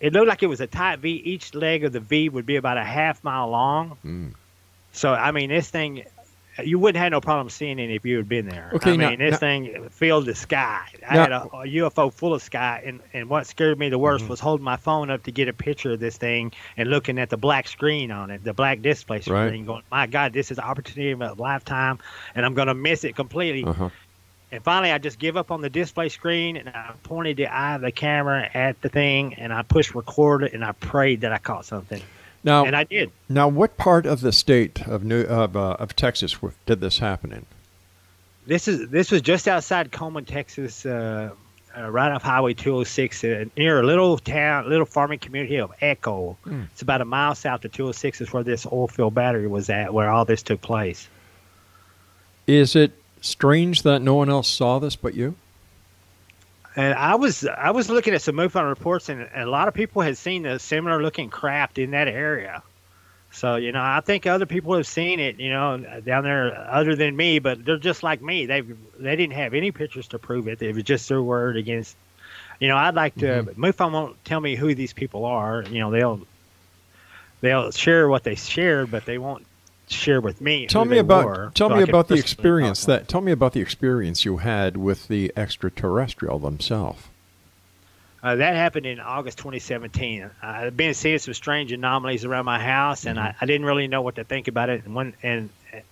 [0.00, 1.10] it looked like it was a tight V.
[1.10, 3.96] Each leg of the V would be about a half mile long.
[4.04, 4.34] Mm.
[4.92, 6.04] So I mean, this thing,
[6.64, 8.70] you wouldn't have no problem seeing it if you had been there.
[8.74, 10.82] Okay, I now- mean, this now- thing filled the sky.
[11.08, 13.98] I Now- had a, a UFO full of sky, and and what scared me the
[13.98, 14.30] worst Mm-hmm.
[14.30, 17.30] was holding my phone up to get a picture of this thing and looking at
[17.30, 19.66] the black screen on it, the black display screen, Right.
[19.66, 21.98] going, my God, this is an opportunity of a lifetime,
[22.34, 23.64] and I'm going to miss it completely.
[23.64, 23.90] Uh-huh.
[24.50, 27.74] And finally, I just give up on the display screen and I pointed the eye
[27.74, 31.38] of the camera at the thing and I pushed record and I prayed that I
[31.38, 32.00] caught something.
[32.44, 33.10] Now, And I did.
[33.28, 37.32] now, what part of the state of New of, uh, of Texas did this happen
[37.32, 37.46] in?
[38.46, 41.30] This is this was just outside Coleman, Texas, uh,
[41.76, 46.38] uh, right off Highway 206, uh, near a little town, little farming community of Echo.
[46.44, 46.62] Hmm.
[46.72, 49.92] It's about a mile south of 206 is where this oil field battery was at,
[49.92, 51.08] where all this took place.
[52.46, 55.34] Is it strange that no one else saw this but you?
[56.78, 60.00] And I was I was looking at some MUFON reports, and, a lot of people
[60.00, 62.62] had seen a similar looking craft in that area.
[63.32, 66.94] So you know, I think other people have seen it, you know, down there other
[66.94, 68.46] than me, but they're just like me.
[68.46, 70.62] They they didn't have any pictures to prove it.
[70.62, 71.96] It was just their word against.
[72.60, 73.26] You know, I'd like to.
[73.26, 73.60] Mm-hmm.
[73.60, 75.64] MUFON won't tell me who these people are.
[75.64, 76.20] You know, they'll
[77.40, 79.44] they'll share what they shared, but they won't
[79.90, 80.66] share with me.
[80.66, 82.98] Tell me about were, tell so me about the experience talk to them.
[83.00, 87.02] that tell me about the experience you had with the extraterrestrial themselves.
[88.22, 90.28] Uh, that happened in August 2017.
[90.42, 93.28] I've been seeing some strange anomalies around my house, and Mm-hmm.
[93.28, 94.84] I, I didn't really know what to think about it.
[94.84, 95.84] And one and, and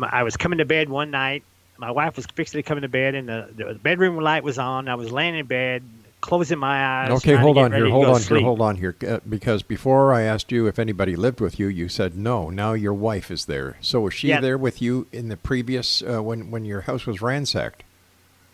[0.00, 1.42] my, I was coming to bed one night.
[1.78, 4.88] My wife was fixing to come to bed, and the, the bedroom light was on.
[4.88, 5.82] I was laying in bed,
[6.24, 7.10] closing my eyes.
[7.18, 10.50] Okay, hold on here, hold on here, hold on here, uh, because before I asked
[10.50, 12.48] you if anybody lived with you, you said no.
[12.50, 13.76] Now your wife is there.
[13.80, 14.40] So was she Yeah.
[14.40, 17.84] there with you in the previous uh, when when your house was ransacked?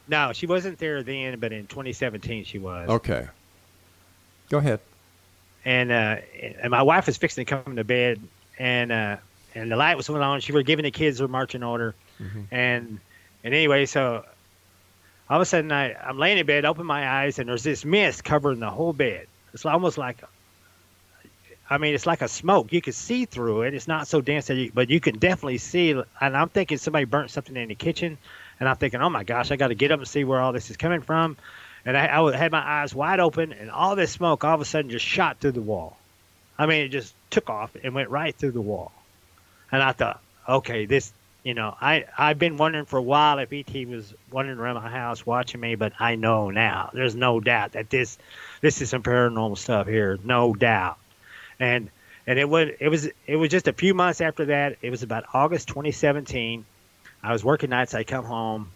[0.08, 2.88] No, she wasn't there then, but in 2017 she was.
[2.88, 3.28] Okay.
[4.48, 4.80] Go ahead.
[5.64, 6.16] and uh,
[6.62, 8.20] and my wife was fixing to come to bed,
[8.58, 9.16] and uh,
[9.54, 10.40] and the light was going on.
[10.40, 12.46] She was giving the kids their marching order, Mhm.
[12.50, 12.98] and
[13.44, 14.24] and anyway, so
[15.30, 17.84] all of a sudden I I'm laying in bed, open my eyes, and there's this
[17.84, 19.28] mist covering the whole bed.
[19.54, 20.18] It's almost like,
[21.68, 22.72] I mean, it's like a smoke.
[22.72, 23.74] You can see through it.
[23.74, 25.92] It's not so dense that you, but you can definitely see.
[25.92, 28.18] And I'm thinking somebody burnt something in the kitchen,
[28.58, 30.52] and I'm thinking, oh my gosh, I got to get up and see where all
[30.52, 31.36] this is coming from.
[31.86, 34.64] And I, I had my eyes wide open, and all this smoke all of a
[34.64, 35.96] sudden just shot through the wall.
[36.58, 38.92] I mean, it just took off and went right through the wall.
[39.72, 43.52] And I thought, okay, this, you know, I I've been wondering for a while if
[43.52, 46.90] ET was wandering around my house watching me, but I know now.
[46.92, 48.18] There's no doubt that this
[48.60, 50.98] this is some paranormal stuff here, no doubt.
[51.58, 51.90] And
[52.26, 54.76] and it was it was it was just a few months after that.
[54.82, 56.64] It was about August 2017.
[57.22, 57.94] I was working nights.
[57.94, 58.70] I come home,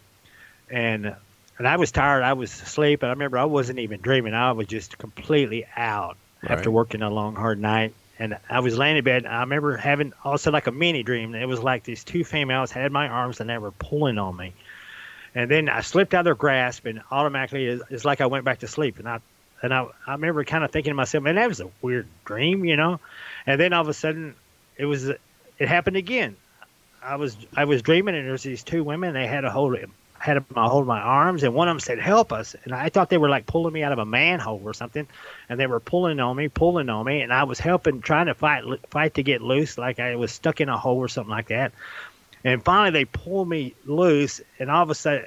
[0.71, 1.15] and
[1.59, 2.23] and I was tired.
[2.23, 3.03] I was asleep.
[3.03, 4.35] And I remember I wasn't even dreaming.
[4.35, 7.95] I was just completely out after working a long, hard night.
[8.19, 9.27] And I was laying in bed.
[9.27, 11.35] I remember having also like a mini dream.
[11.35, 14.53] It was like these two females had my arms and they were pulling on me.
[15.35, 18.45] And then I slipped out of their grasp, and automatically it's, it's like I went
[18.45, 19.01] back to sleep.
[19.01, 19.21] And I
[19.63, 22.65] and I, I remember kind of thinking to myself, man, that was a weird dream,
[22.65, 23.01] you know.
[23.47, 24.35] And then all of a sudden,
[24.77, 26.37] it was it happened again.
[27.03, 29.15] I was I was dreaming, and there's these two women.
[29.15, 29.91] They had a hold of
[30.25, 32.73] had a uh, hold of my arms, and one of them said, "Help us!" And
[32.73, 35.07] I thought they were like pulling me out of a manhole or something,
[35.51, 38.35] and they were pulling on me, pulling on me, and I was helping, trying to
[38.35, 41.49] fight fight to get loose, like I was stuck in a hole or something like
[41.49, 41.73] that.
[42.43, 45.27] And finally, they pulled me loose, and all of a sudden,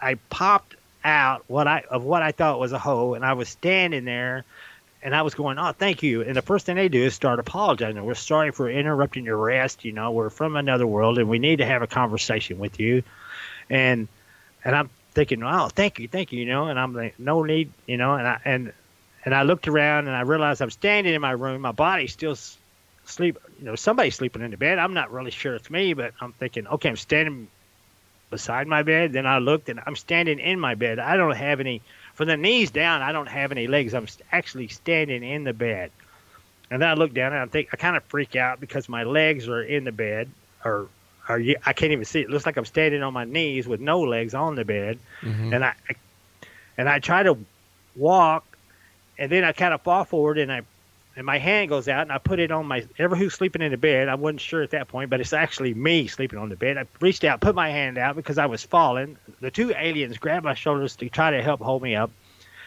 [0.00, 3.48] I popped out what I of what I thought was a hole, and I was
[3.48, 4.44] standing there,
[5.02, 7.40] and I was going, "Oh, thank you." And the first thing they do is start
[7.40, 8.04] apologizing.
[8.04, 9.84] We're sorry for interrupting your rest.
[9.84, 13.02] You know, we're from another world, and we need to have a conversation with you.
[13.68, 14.06] And
[14.66, 17.70] and I'm thinking, "Oh, thank you, thank you." You know, and I'm like, "No need,"
[17.86, 18.72] you know, and I and
[19.24, 21.62] and I looked around and I realized I'm standing in my room.
[21.62, 22.36] My body's still
[23.04, 23.38] sleep.
[23.58, 24.78] You know, somebody's sleeping in the bed.
[24.78, 27.48] I'm not really sure it's me, but I'm thinking, okay, I'm standing
[28.30, 29.12] beside my bed.
[29.12, 30.98] Then I looked and I'm standing in my bed.
[30.98, 31.80] I don't have any,
[32.14, 33.94] from the knees down, I don't have any legs.
[33.94, 35.92] I'm actually standing in the bed.
[36.70, 39.04] And then I look down and I think I kind of freak out because my
[39.04, 40.28] legs are in the bed,
[40.64, 40.88] or,
[41.28, 42.20] or I can't even see.
[42.20, 45.52] It looks like I'm standing on my knees with no legs on the bed, mm-hmm.
[45.52, 45.94] and I, I,
[46.78, 47.38] and I try to
[47.94, 48.56] walk,
[49.18, 50.62] and then I kind of fall forward and I
[51.16, 53.70] and my hand goes out and I put it on my ever who's sleeping in
[53.70, 54.08] the bed.
[54.08, 56.76] I wasn't sure at that point, but it's actually me sleeping on the bed.
[56.76, 59.16] I reached out, put my hand out because I was falling.
[59.40, 62.10] The two aliens grabbed my shoulders to try to help hold me up.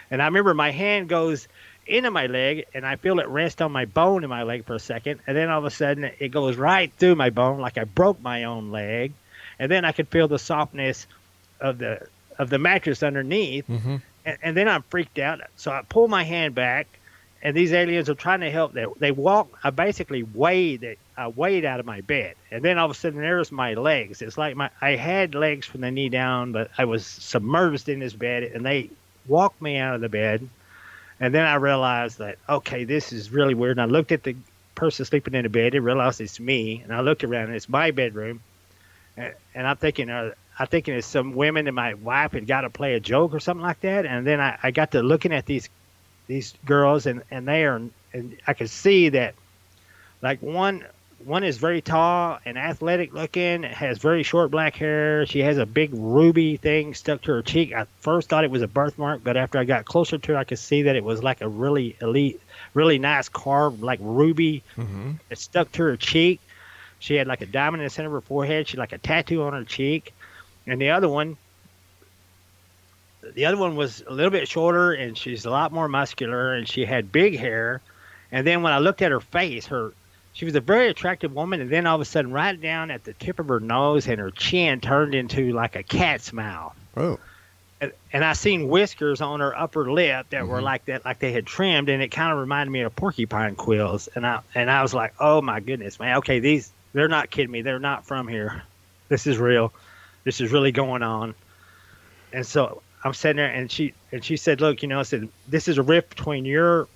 [0.09, 1.47] And I remember my hand goes
[1.89, 4.75] into my leg and I feel it rest on my bone in my leg for
[4.75, 5.19] a second.
[5.27, 8.21] And then all of a sudden it goes right through my bone like I broke
[8.21, 9.13] my own leg.
[9.59, 11.07] And then I could feel the softness
[11.59, 13.97] of the of the mattress underneath Mm-hmm.
[14.25, 15.41] and, and then I'm freaked out.
[15.57, 16.87] So I pull my hand back,
[17.41, 18.71] and these aliens are trying to help.
[18.73, 19.49] They they walk.
[19.63, 20.99] I basically weighed it.
[21.17, 24.21] I weighed out of my bed, and then all of a sudden there's my legs.
[24.21, 27.99] It's like my I had legs from the knee down, but I was submerged in
[27.99, 28.89] this bed, and they
[29.27, 30.47] walked me out of the bed.
[31.19, 33.77] And then I realized that okay, this is really weird.
[33.77, 34.35] And I looked at the
[34.75, 36.81] person sleeping in the bed and realized it's me.
[36.83, 38.41] And I looked around, and it's my bedroom.
[39.17, 42.61] And, and I'm thinking, uh, I thinking it's some women and my wife had got
[42.61, 44.05] to play a joke or something like that.
[44.05, 45.69] And then I, I got to looking at these
[46.27, 47.81] these girls and, and they are
[48.13, 49.35] and I could see that
[50.21, 50.85] like one
[51.25, 55.25] one is very tall and athletic looking, has very short black hair.
[55.25, 57.73] She has a big ruby thing stuck to her cheek.
[57.73, 60.43] I first thought it was a birthmark, but after I got closer to her, I
[60.45, 62.41] could see that it was like a really elite,
[62.73, 65.11] really nice carved like ruby Mm-hmm.
[65.29, 66.39] it stuck to her cheek.
[66.99, 68.67] She had like a diamond in the center of her forehead.
[68.67, 70.13] She had like a tattoo on her cheek.
[70.67, 71.37] And the other one,
[73.33, 76.67] the other one was a little bit shorter and she's a lot more muscular and
[76.67, 77.81] she had big hair.
[78.31, 79.93] And then when I looked at her face, her
[80.39, 81.59] she was a very attractive woman.
[81.59, 84.21] And then all of a sudden, right down at the tip of her nose and
[84.21, 87.19] her chin turned into like a cat's mouth Oh.
[87.81, 90.63] and, and I seen whiskers on her upper lip that were Mhm.
[90.63, 94.07] like that, like they had trimmed, and it kind of reminded me of porcupine quills.
[94.15, 97.51] And I and I was like, oh my goodness, man, okay, these they're not kidding
[97.51, 97.61] me.
[97.61, 98.63] They're not from here.
[99.09, 99.73] This is real.
[100.23, 101.35] This is really going on.
[102.31, 105.27] And so I'm sitting there, and she and she said, "Look, you know, I said
[105.49, 106.87] this is a rift between your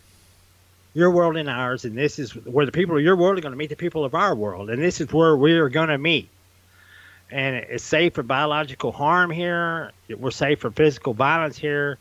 [0.94, 3.54] your world and ours, and this is where the people of your world are going
[3.54, 5.98] to meet the people of our world, and this is where we are going to
[5.98, 6.30] meet.
[7.32, 9.92] And it's safe for biological harm here.
[10.08, 11.98] We're safe for physical violence here.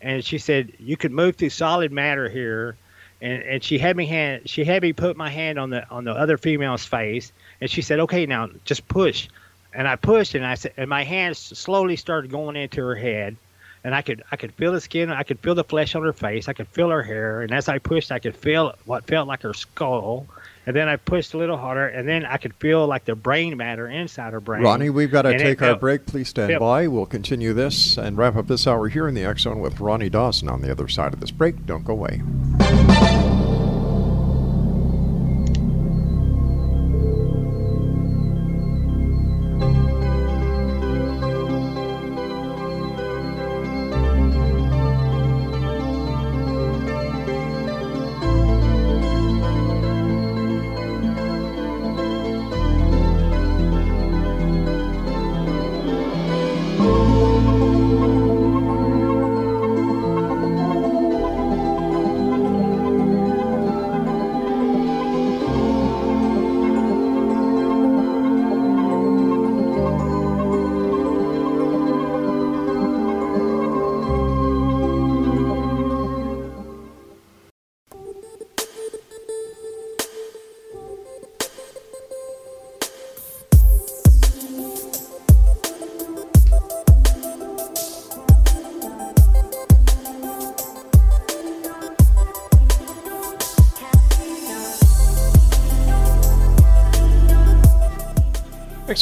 [0.00, 2.76] And she said you could move through solid matter here.
[3.20, 6.02] And, and she had me hand she had me put my hand on the on
[6.02, 9.28] the other female's face, and she said, "Okay, now just push."
[9.72, 13.36] And I pushed, and I said, and my hands slowly started going into her head
[13.84, 16.12] and I could I could feel the skin, I could feel the flesh on her
[16.12, 19.28] face, I could feel her hair, and as I pushed, I could feel what felt
[19.28, 20.26] like her skull.
[20.64, 23.56] And then I pushed a little harder, and then I could feel like the brain
[23.56, 24.62] matter inside her brain.
[24.62, 26.06] Ronny, we've got to And take our felt- break.
[26.06, 26.86] Please stand by.
[26.86, 30.08] We'll continue this and wrap up this hour here in the X Zone with Ronny
[30.08, 31.66] Dawson on the other side of this break.
[31.66, 32.22] Don't go away.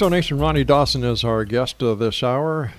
[0.01, 2.73] Exonation Ronny Dawson is our guest of this hour.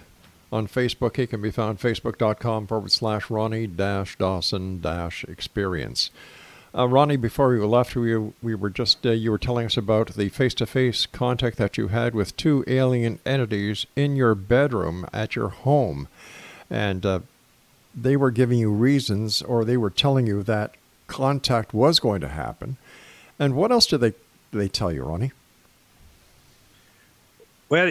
[0.51, 6.09] On Facebook, he can be found facebook.com forward slash Ronny dash Dawson dash experience.
[6.75, 10.15] Uh, Ronny, before you left, we, we were just, uh, you were telling us about
[10.15, 15.05] the face to face contact that you had with two alien entities in your bedroom
[15.13, 16.07] at your home.
[16.71, 17.19] And uh,
[17.93, 20.73] they were giving you reasons, or they were telling you that
[21.05, 22.77] contact was going to happen.
[23.37, 24.13] And what else did they,
[24.51, 25.33] they tell you, Ronny?
[27.71, 27.87] Well,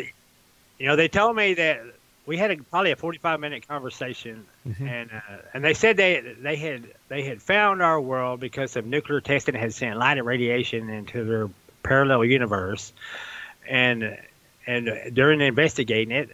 [0.79, 1.81] you know, they told me that
[2.27, 4.81] we had a, probably a 45 minute conversation, Mhm.
[4.89, 8.85] and uh, and they said they they had they had found our world because of
[8.85, 11.49] nuclear testing had sent light and radiation into their
[11.83, 12.93] parallel universe,
[13.67, 14.19] and
[14.67, 16.29] and during investigating it,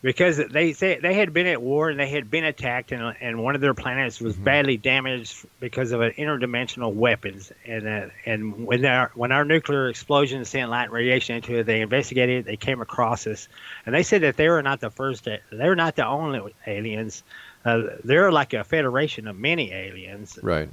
[0.00, 3.42] because they said they had been at war and they had been attacked, and and
[3.42, 8.66] one of their planets was badly damaged because of an interdimensional weapons, and uh, and
[8.66, 12.44] when our when our nuclear explosion sent light and radiation into it, they investigated, it,
[12.46, 13.48] they came across us,
[13.86, 17.22] and they said that they were not the first, they were not the only aliens.
[17.64, 20.68] Uh, they're like a federation of many aliens, Right.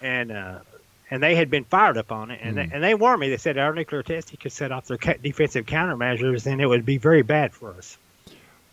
[0.00, 0.60] and uh,
[1.10, 2.68] and they had been fired upon it, and Mm.
[2.68, 3.28] they, and they warned me.
[3.30, 6.84] They said our nuclear testing could set off their ca- defensive countermeasures, and it would
[6.84, 7.96] be very bad for us.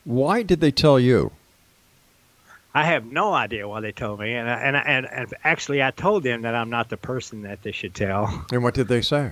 [0.04, 1.32] Why did they tell you?
[2.74, 5.82] I have no idea why they told me, and I- and I- and, and actually,
[5.82, 8.46] I told them that I'm not the person that they should tell.
[8.52, 9.32] And what did they say?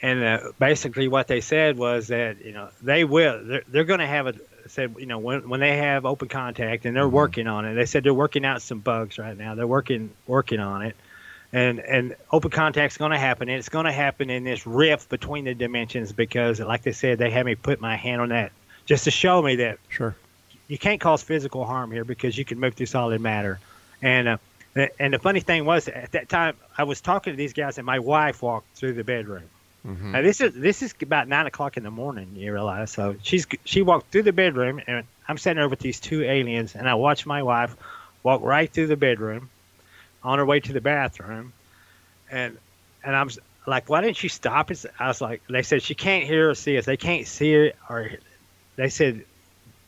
[0.00, 4.00] And uh, basically, what they said was that you know they will they're, they're going
[4.00, 4.34] to have a
[4.68, 7.10] said you know when when they have open contact and they're Mhm.
[7.12, 7.74] working on it.
[7.74, 9.54] They said they're working out some bugs right now.
[9.54, 10.96] They're working working on it,
[11.52, 13.48] and and open contact's going to happen.
[13.48, 17.18] And it's going to happen in this rift between the dimensions because, like they said,
[17.18, 18.52] they had me put my hand on that
[18.86, 20.14] just to show me that Sure.
[20.68, 23.58] you can't cause physical harm here because you can move through solid matter.
[24.02, 24.36] And uh,
[24.98, 27.84] and the funny thing was at that time I was talking to these guys and
[27.86, 29.42] my wife walked through the bedroom.
[29.84, 32.36] Hmm Now this is this is about nine o'clock in the morning.
[32.36, 32.90] You realize?
[32.90, 36.74] So she's she walked through the bedroom and I'm sitting there with these two aliens
[36.74, 37.76] and I watched my wife
[38.22, 39.50] walk right through the bedroom
[40.22, 41.52] on her way to the bathroom,
[42.30, 42.56] and
[43.04, 43.30] and I'm
[43.66, 44.70] like, why didn't she stop?
[44.70, 44.86] us?
[44.98, 46.84] I was like, they said she can't hear or see us.
[46.84, 48.10] They can't see her or
[48.76, 49.24] they said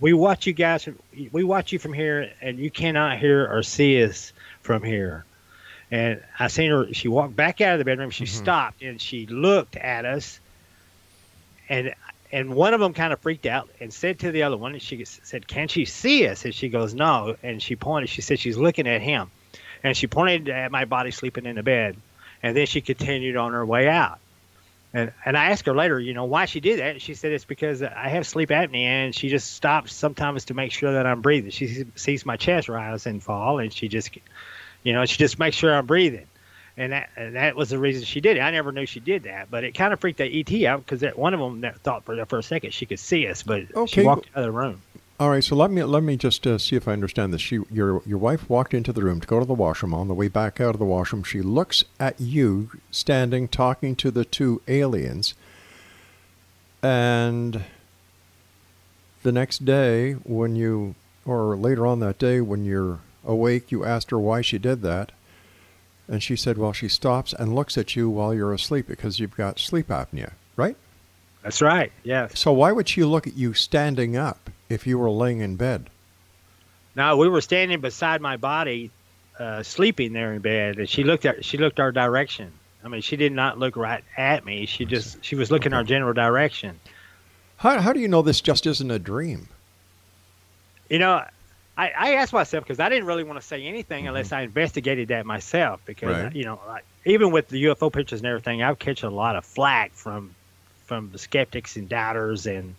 [0.00, 0.88] we watch you guys.
[1.32, 4.32] We watch you from here, and you cannot hear or see us
[4.62, 5.24] from here.
[5.94, 6.92] And I seen her.
[6.92, 8.10] She walked back out of the bedroom.
[8.10, 8.28] She Mhm.
[8.28, 10.40] stopped and she looked at us.
[11.68, 11.94] And
[12.32, 14.82] and one of them kind of freaked out and said to the other one, and
[14.82, 18.08] she said, "Can she see us?" And she goes, "No." And she pointed.
[18.08, 19.30] She said she's looking at him,
[19.84, 21.96] and she pointed at my body sleeping in the bed.
[22.42, 24.18] And then she continued on her way out.
[24.92, 26.90] And and I asked her later, you know, why she did that.
[26.90, 30.54] And she said it's because I have sleep apnea, and she just stops sometimes to
[30.54, 31.52] make sure that I'm breathing.
[31.52, 34.10] She sees my chest rise and fall, and she just,
[34.84, 36.26] you know, she just makes sure I'm breathing.
[36.76, 38.40] and that and that was the reason she did it.
[38.40, 41.02] I never knew she did that, but it kind of freaked the ET out because
[41.16, 44.02] one of them that thought for for a second she could see us, but Okay.
[44.02, 44.80] she walked out of the room.
[45.20, 47.40] All right, so let me let me just uh, see if I understand this.
[47.40, 49.94] She, your your wife walked into the room to go to the washroom.
[49.94, 54.10] On the way back out of the washroom, she looks at you standing talking to
[54.10, 55.34] the two aliens.
[56.82, 57.64] And
[59.22, 64.10] the next day, when you, or later on that day, when you're awake, you asked
[64.10, 65.12] her why she did that,
[66.08, 69.36] and she said, "Well, she stops and looks at you while you're asleep because you've
[69.36, 70.76] got sleep apnea, right?"
[71.42, 71.92] That's right.
[72.02, 72.38] Yes.
[72.38, 75.90] So why would she look at you standing up if you were laying in bed?
[76.96, 78.90] No, we were standing beside my body,
[79.38, 82.52] uh, sleeping there in bed, and she looked at she looked our direction.
[82.84, 84.66] I mean, she did not look right at me.
[84.66, 86.78] She just she was looking our general direction.
[87.56, 89.48] How, how do you know this just isn't a dream?
[90.90, 91.24] You know,
[91.76, 95.08] I, I asked myself because I didn't really want to say anything unless I investigated
[95.08, 95.80] that myself.
[95.84, 96.24] Because Mm-hmm.
[96.24, 96.36] Right.
[96.36, 99.44] you know, like, even with the UFO pictures and everything, I've catch a lot of
[99.44, 100.34] flack from
[100.86, 102.74] from the skeptics and doubters and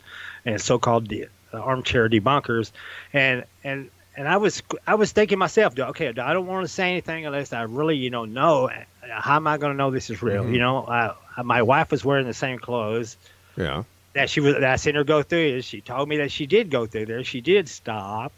[0.46, 1.24] and so-called de-
[1.54, 2.72] uh, armchair debunkers,
[3.14, 6.90] and and and I was I was thinking myself, okay, I don't want to say
[6.92, 8.70] anything unless I really you know know.
[9.10, 10.44] How am I going to know this is real?
[10.46, 10.54] Mhm.
[10.54, 13.18] You know, uh, my wife was wearing the same clothes
[13.58, 13.84] Yeah.
[14.14, 16.70] that she was that I seen her go through she told me that she did
[16.72, 17.24] go through there.
[17.24, 18.32] She did stop.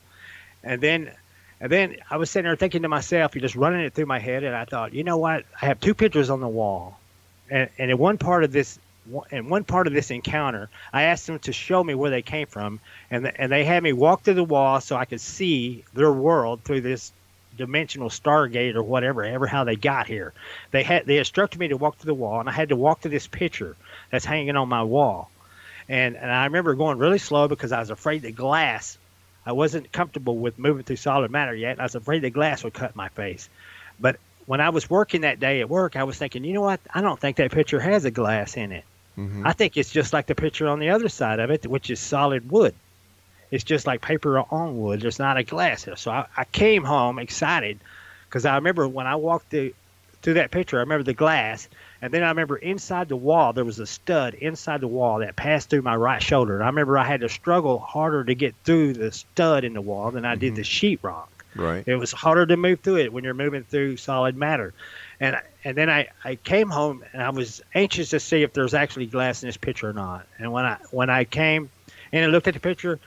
[0.63, 1.11] And then
[1.59, 4.19] and then I was sitting there thinking to myself, you're just running it through my
[4.19, 5.45] head and I thought, you know what?
[5.59, 6.99] I have two pictures on the wall.
[7.49, 8.79] And and in one part of this
[9.31, 12.47] in one part of this encounter, I asked them to show me where they came
[12.47, 12.79] from,
[13.09, 16.11] and th- and they had me walk through the wall so I could see their
[16.11, 17.11] world through this
[17.57, 20.33] dimensional stargate or whatever, ever how they got here.
[20.71, 23.01] They had they instructed me to walk through the wall, and I had to walk
[23.01, 23.75] to this picture
[24.11, 25.29] that's hanging on my wall.
[25.89, 28.97] And and I remember going really slow because I was afraid the glass.
[29.47, 31.79] I wasn't comfortable with moving through solid matter yet.
[31.79, 33.47] I was afraid the glass would cut my face.
[33.97, 36.81] But when I was working that day at work, I was thinking, you know what?
[36.93, 38.83] I don't think that picture has a glass in it.
[39.17, 39.43] Mhm.
[39.45, 41.99] I think it's just like the picture on the other side of it, which is
[42.01, 42.75] solid wood.
[43.49, 44.99] It's just like paper on wood.
[44.99, 45.95] There's not a glass there.
[45.95, 47.79] So I, I came home excited
[48.27, 49.71] because I remember when I walked through,
[50.21, 51.69] through that picture, I remember the glass.
[52.01, 55.35] And then I remember inside the wall, there was a stud inside the wall that
[55.35, 56.55] passed through my right shoulder.
[56.55, 59.81] And I remember I had to struggle harder to get through the stud in the
[59.81, 61.07] wall than I did the mm-hmm.
[61.07, 61.27] sheetrock.
[61.55, 61.83] Right.
[61.87, 64.73] It was harder to move through it when you're moving through solid matter.
[65.19, 68.75] And and then I, I came home and I was anxious to see if there's
[68.75, 70.27] actually glass in this picture or not.
[70.37, 71.71] And when I when I came
[72.11, 72.99] and I looked at the picture,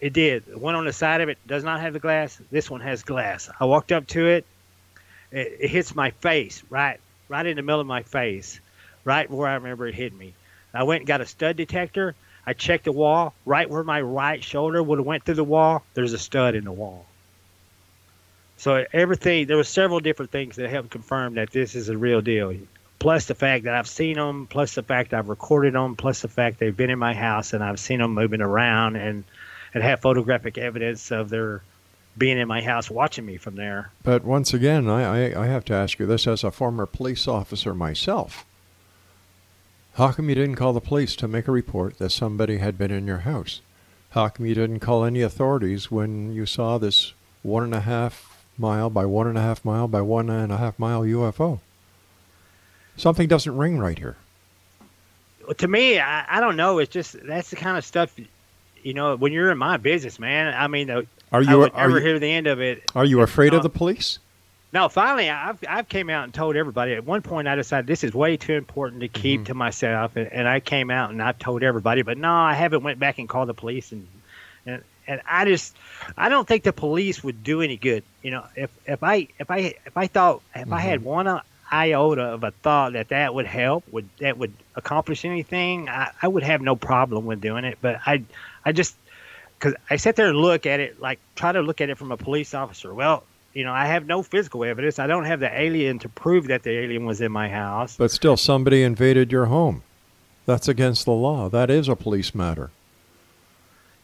[0.00, 0.46] it did.
[0.46, 2.40] The one on the side of it does not have the glass.
[2.52, 3.50] This one has glass.
[3.58, 4.46] I walked up to it.
[5.32, 7.00] It, it hits my face right
[7.30, 8.60] right in the middle of my face,
[9.04, 10.34] right where I remember it hit me.
[10.74, 12.14] I went and got a stud detector.
[12.44, 15.84] I checked the wall right where my right shoulder would have went through the wall.
[15.94, 17.06] There's a stud in the wall.
[18.56, 22.20] So everything there were several different things that helped confirm that this is a real
[22.20, 22.54] deal.
[22.98, 26.28] Plus the fact that I've seen them, plus the fact I've recorded them, plus the
[26.28, 29.24] fact they've been in my house and I've seen them moving around and
[29.72, 31.62] and have photographic evidence of their
[32.20, 33.90] being in my house watching me from there.
[34.04, 37.26] But once again, I, I, I have to ask you this as a former police
[37.26, 38.44] officer myself.
[39.94, 42.92] How come you didn't call the police to make a report that somebody had been
[42.92, 43.60] in your house?
[44.10, 48.44] How come you didn't call any authorities when you saw this one and a half
[48.58, 51.60] mile by one and a half mile by one and a half mile UFO?
[52.96, 54.16] Something doesn't ring right here.
[55.56, 56.78] to me, I, I don't know.
[56.78, 58.14] It's just that's the kind of stuff,
[58.82, 59.16] you know.
[59.16, 60.52] When you're in my business, man.
[60.54, 61.02] I mean, uh,
[61.32, 62.82] Are I you would are never you, hear the end of it.
[62.94, 64.18] are you afraid of the police?
[64.72, 66.94] No, finally, I've I've came out and told everybody.
[66.94, 69.46] At one point, I decided this is way too important to keep Mhm.
[69.46, 72.02] to myself, and, and I came out and I've told everybody.
[72.02, 74.06] But no, I haven't went back and called the police, and
[74.66, 75.76] and and I just
[76.16, 78.04] I don't think the police would do any good.
[78.22, 81.40] You know, if if I if I if I thought if I had one
[81.72, 86.28] iota of a thought that that would help, would that would accomplish anything, I, I
[86.28, 87.78] would have no problem with doing it.
[87.80, 88.22] But I
[88.64, 88.94] I just
[89.60, 92.10] because I sit there and look at it like try to look at it from
[92.10, 92.94] a police officer.
[92.94, 94.98] Well, you know, I have no physical evidence.
[94.98, 97.96] I don't have the alien to prove that the alien was in my house.
[97.96, 99.82] But still, somebody invaded your home.
[100.46, 101.48] That's against the law.
[101.48, 102.70] That is a police matter.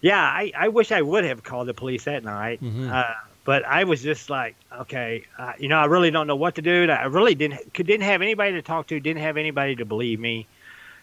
[0.01, 2.63] Yeah, I, I wish I would have called the police that night.
[2.63, 2.93] Mhm.
[2.93, 6.57] Uh, but I was just like, okay, uh, you know, I really don't know what
[6.57, 6.91] to do.
[6.91, 10.21] I really didn't could, didn't have anybody to talk to, didn't have anybody to believe
[10.21, 10.47] me,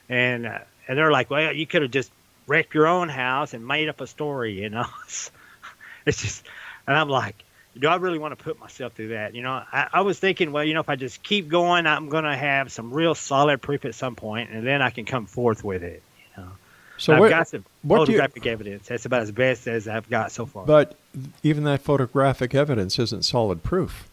[0.10, 2.12] and uh, and they're like, well, you could have just
[2.48, 4.86] wrecked your own house and made up a story, you know.
[6.06, 6.46] it's just,
[6.88, 7.44] and I'm like,
[7.80, 9.34] do I really want to put myself through that?
[9.34, 12.10] You know, I, I was thinking, well, you know, if I just keep going, I'm
[12.10, 15.26] going to have some real solid proof at some point, and then I can come
[15.26, 16.04] forth with it.
[16.38, 16.50] You know,
[16.98, 18.88] So I've what, got some what do you- photographic evidence.
[18.88, 20.66] That's about as best as I've got so far.
[20.66, 20.96] But
[21.42, 24.08] even that photographic evidence isn't solid proof.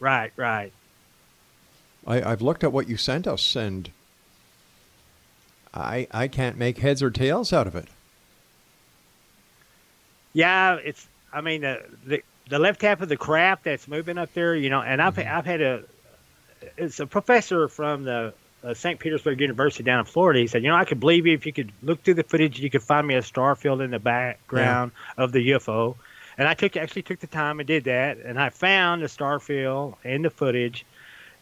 [0.00, 0.72] right, right.
[2.06, 3.90] I, I've looked at what you sent us, and
[5.74, 7.88] I I can't make heads or tails out of it.
[10.32, 11.06] Yeah, it's.
[11.32, 14.70] I mean, the the, the left half of the craft that's moving up there, you
[14.70, 15.36] know, and I've Mm-hmm.
[15.36, 15.82] I've had a.
[16.76, 19.00] It's a professor from the uh, St.
[19.00, 20.38] Petersburg University down in Florida.
[20.40, 22.60] He said, you know, I could believe you if you could look through the footage,
[22.60, 25.96] you could find me a star field in the background of the UFO.
[26.38, 29.38] And I took actually took the time and did that, and I found the star
[29.38, 30.86] field in the footage,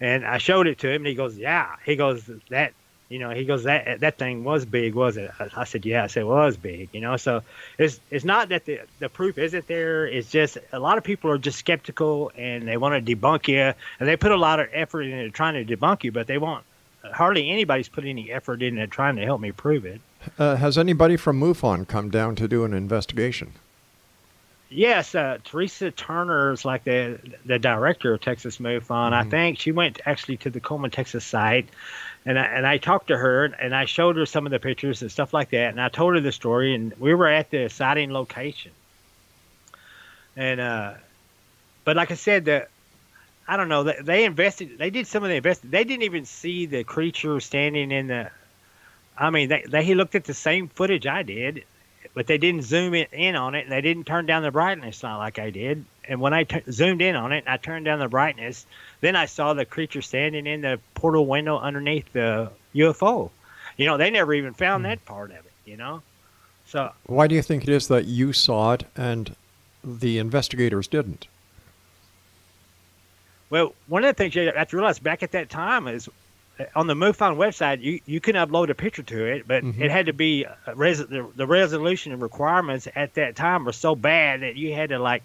[0.00, 2.72] and I showed it to him, and he goes, "Yeah." He goes, "That,
[3.10, 6.06] you know," he goes, "That that thing was big, was it?" I, said, "Yeah." I
[6.06, 7.18] said, "It was big," you know.
[7.18, 7.42] So
[7.76, 10.06] it's it's not that the the proof isn't there.
[10.06, 13.74] It's just a lot of people are just skeptical and they want to debunk you,
[13.98, 16.64] and they put a lot of effort into trying to debunk you, but they won't.
[17.02, 20.00] Hardly anybody's put any effort into trying to help me prove it.
[20.38, 23.54] Uh, has anybody from MUFON come down to do an investigation?
[24.70, 29.12] Yes, uh, Teresa Turner is like the the director of Texas MUFON.
[29.12, 31.68] I think she went actually to the Coleman, Texas site,
[32.24, 35.02] and I, and I talked to her and I showed her some of the pictures
[35.02, 37.68] and stuff like that, and I told her the story, and we were at the
[37.68, 38.70] sighting location.
[40.36, 40.94] And uh,
[41.84, 42.68] but like I said, the
[43.48, 43.82] I don't know.
[43.82, 44.78] They, they invested.
[44.78, 45.68] They did some of the invest.
[45.68, 48.30] They didn't even see the creature standing in the.
[49.18, 51.64] I mean, they they he looked at the same footage I did,
[52.14, 55.02] but they didn't zoom it in on it, and they didn't turn down the brightness
[55.02, 55.84] not like I did.
[56.08, 58.66] And when I t- zoomed in on it, and I turned down the brightness,
[59.00, 63.30] then I saw the creature standing in the portal window underneath the UFO.
[63.76, 64.90] You know, they never even found hmm.
[64.90, 65.52] that part of it.
[65.64, 66.02] You know,
[66.66, 69.34] so Why do you think it is that you saw it and
[69.84, 71.26] the investigators didn't?
[73.50, 76.08] Well, one of the things you have to realize back at that time is
[76.74, 79.80] on the MUFON website, you, you can upload a picture to it, but Mhm.
[79.80, 83.72] it had to be uh, res- the, the resolution and requirements at that time were
[83.72, 85.22] so bad that you had to like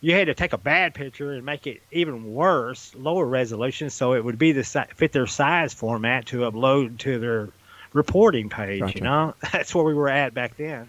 [0.00, 4.14] you had to take a bad picture and make it even worse, lower resolution, so
[4.14, 7.48] it would be the si- fit their size format to upload to their
[7.92, 8.80] reporting page.
[8.80, 8.98] Gotcha.
[8.98, 10.88] You know, that's where we were at back then.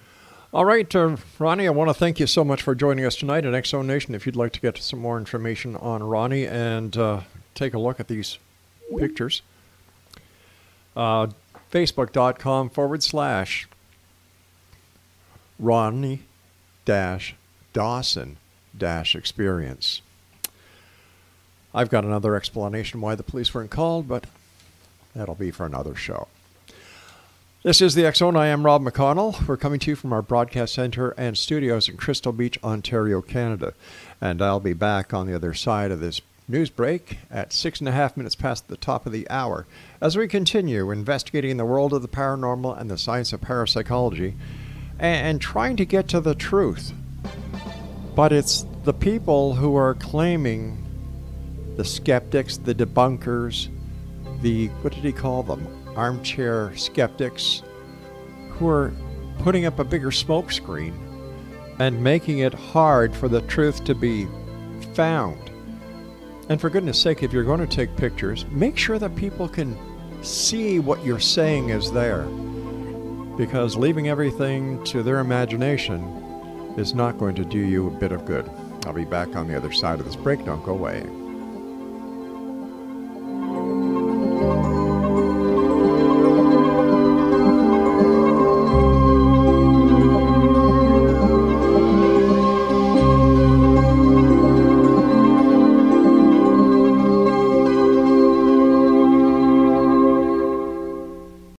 [0.52, 3.46] All right, uh, Ronny, I want to thank you so much for joining us tonight
[3.46, 4.16] at Exo Nation.
[4.16, 7.22] If you'd like to get some more information on Ronny and uh,
[7.56, 8.38] take a look at these
[8.98, 9.42] pictures,
[10.96, 11.28] uh,
[11.72, 13.68] facebook.com forward slash
[15.60, 16.24] Ronny
[16.86, 17.36] dash
[17.72, 18.38] Dawson
[18.78, 20.02] dash experience.
[21.74, 24.28] I've got another explanation why the police weren't called, but
[25.16, 26.28] that'll be for another show.
[27.64, 28.36] This is the X Zone.
[28.36, 29.48] I am Rob McConnell.
[29.48, 33.74] We're coming to you from our broadcast center and studios in Crystal Beach, Ontario, Canada.
[34.20, 37.88] And I'll be back on the other side of this news break at six and
[37.88, 39.66] a half minutes past the top of the hour
[40.02, 44.36] as we continue investigating the world of the paranormal and the science of parapsychology
[45.00, 46.94] and, trying to get to the truth.
[48.16, 50.78] But it's the people who are claiming
[51.76, 53.70] the skeptics, the debunkers,
[54.42, 55.68] the what did he call them?
[55.96, 57.64] Armchair skeptics
[58.52, 58.94] who are
[59.40, 60.94] putting up a bigger smokescreen
[61.80, 64.28] and making it hard for the truth to be
[64.94, 65.53] found.
[66.50, 69.78] And for goodness sake, if you're going to take pictures, make sure that people can
[70.24, 72.24] see what you're saying is there.
[73.38, 76.04] Because leaving everything to their imagination
[76.78, 78.50] is not going to do you a bit of good.
[78.86, 80.44] I'll be back on the other side of this break.
[80.44, 81.04] Don't go away.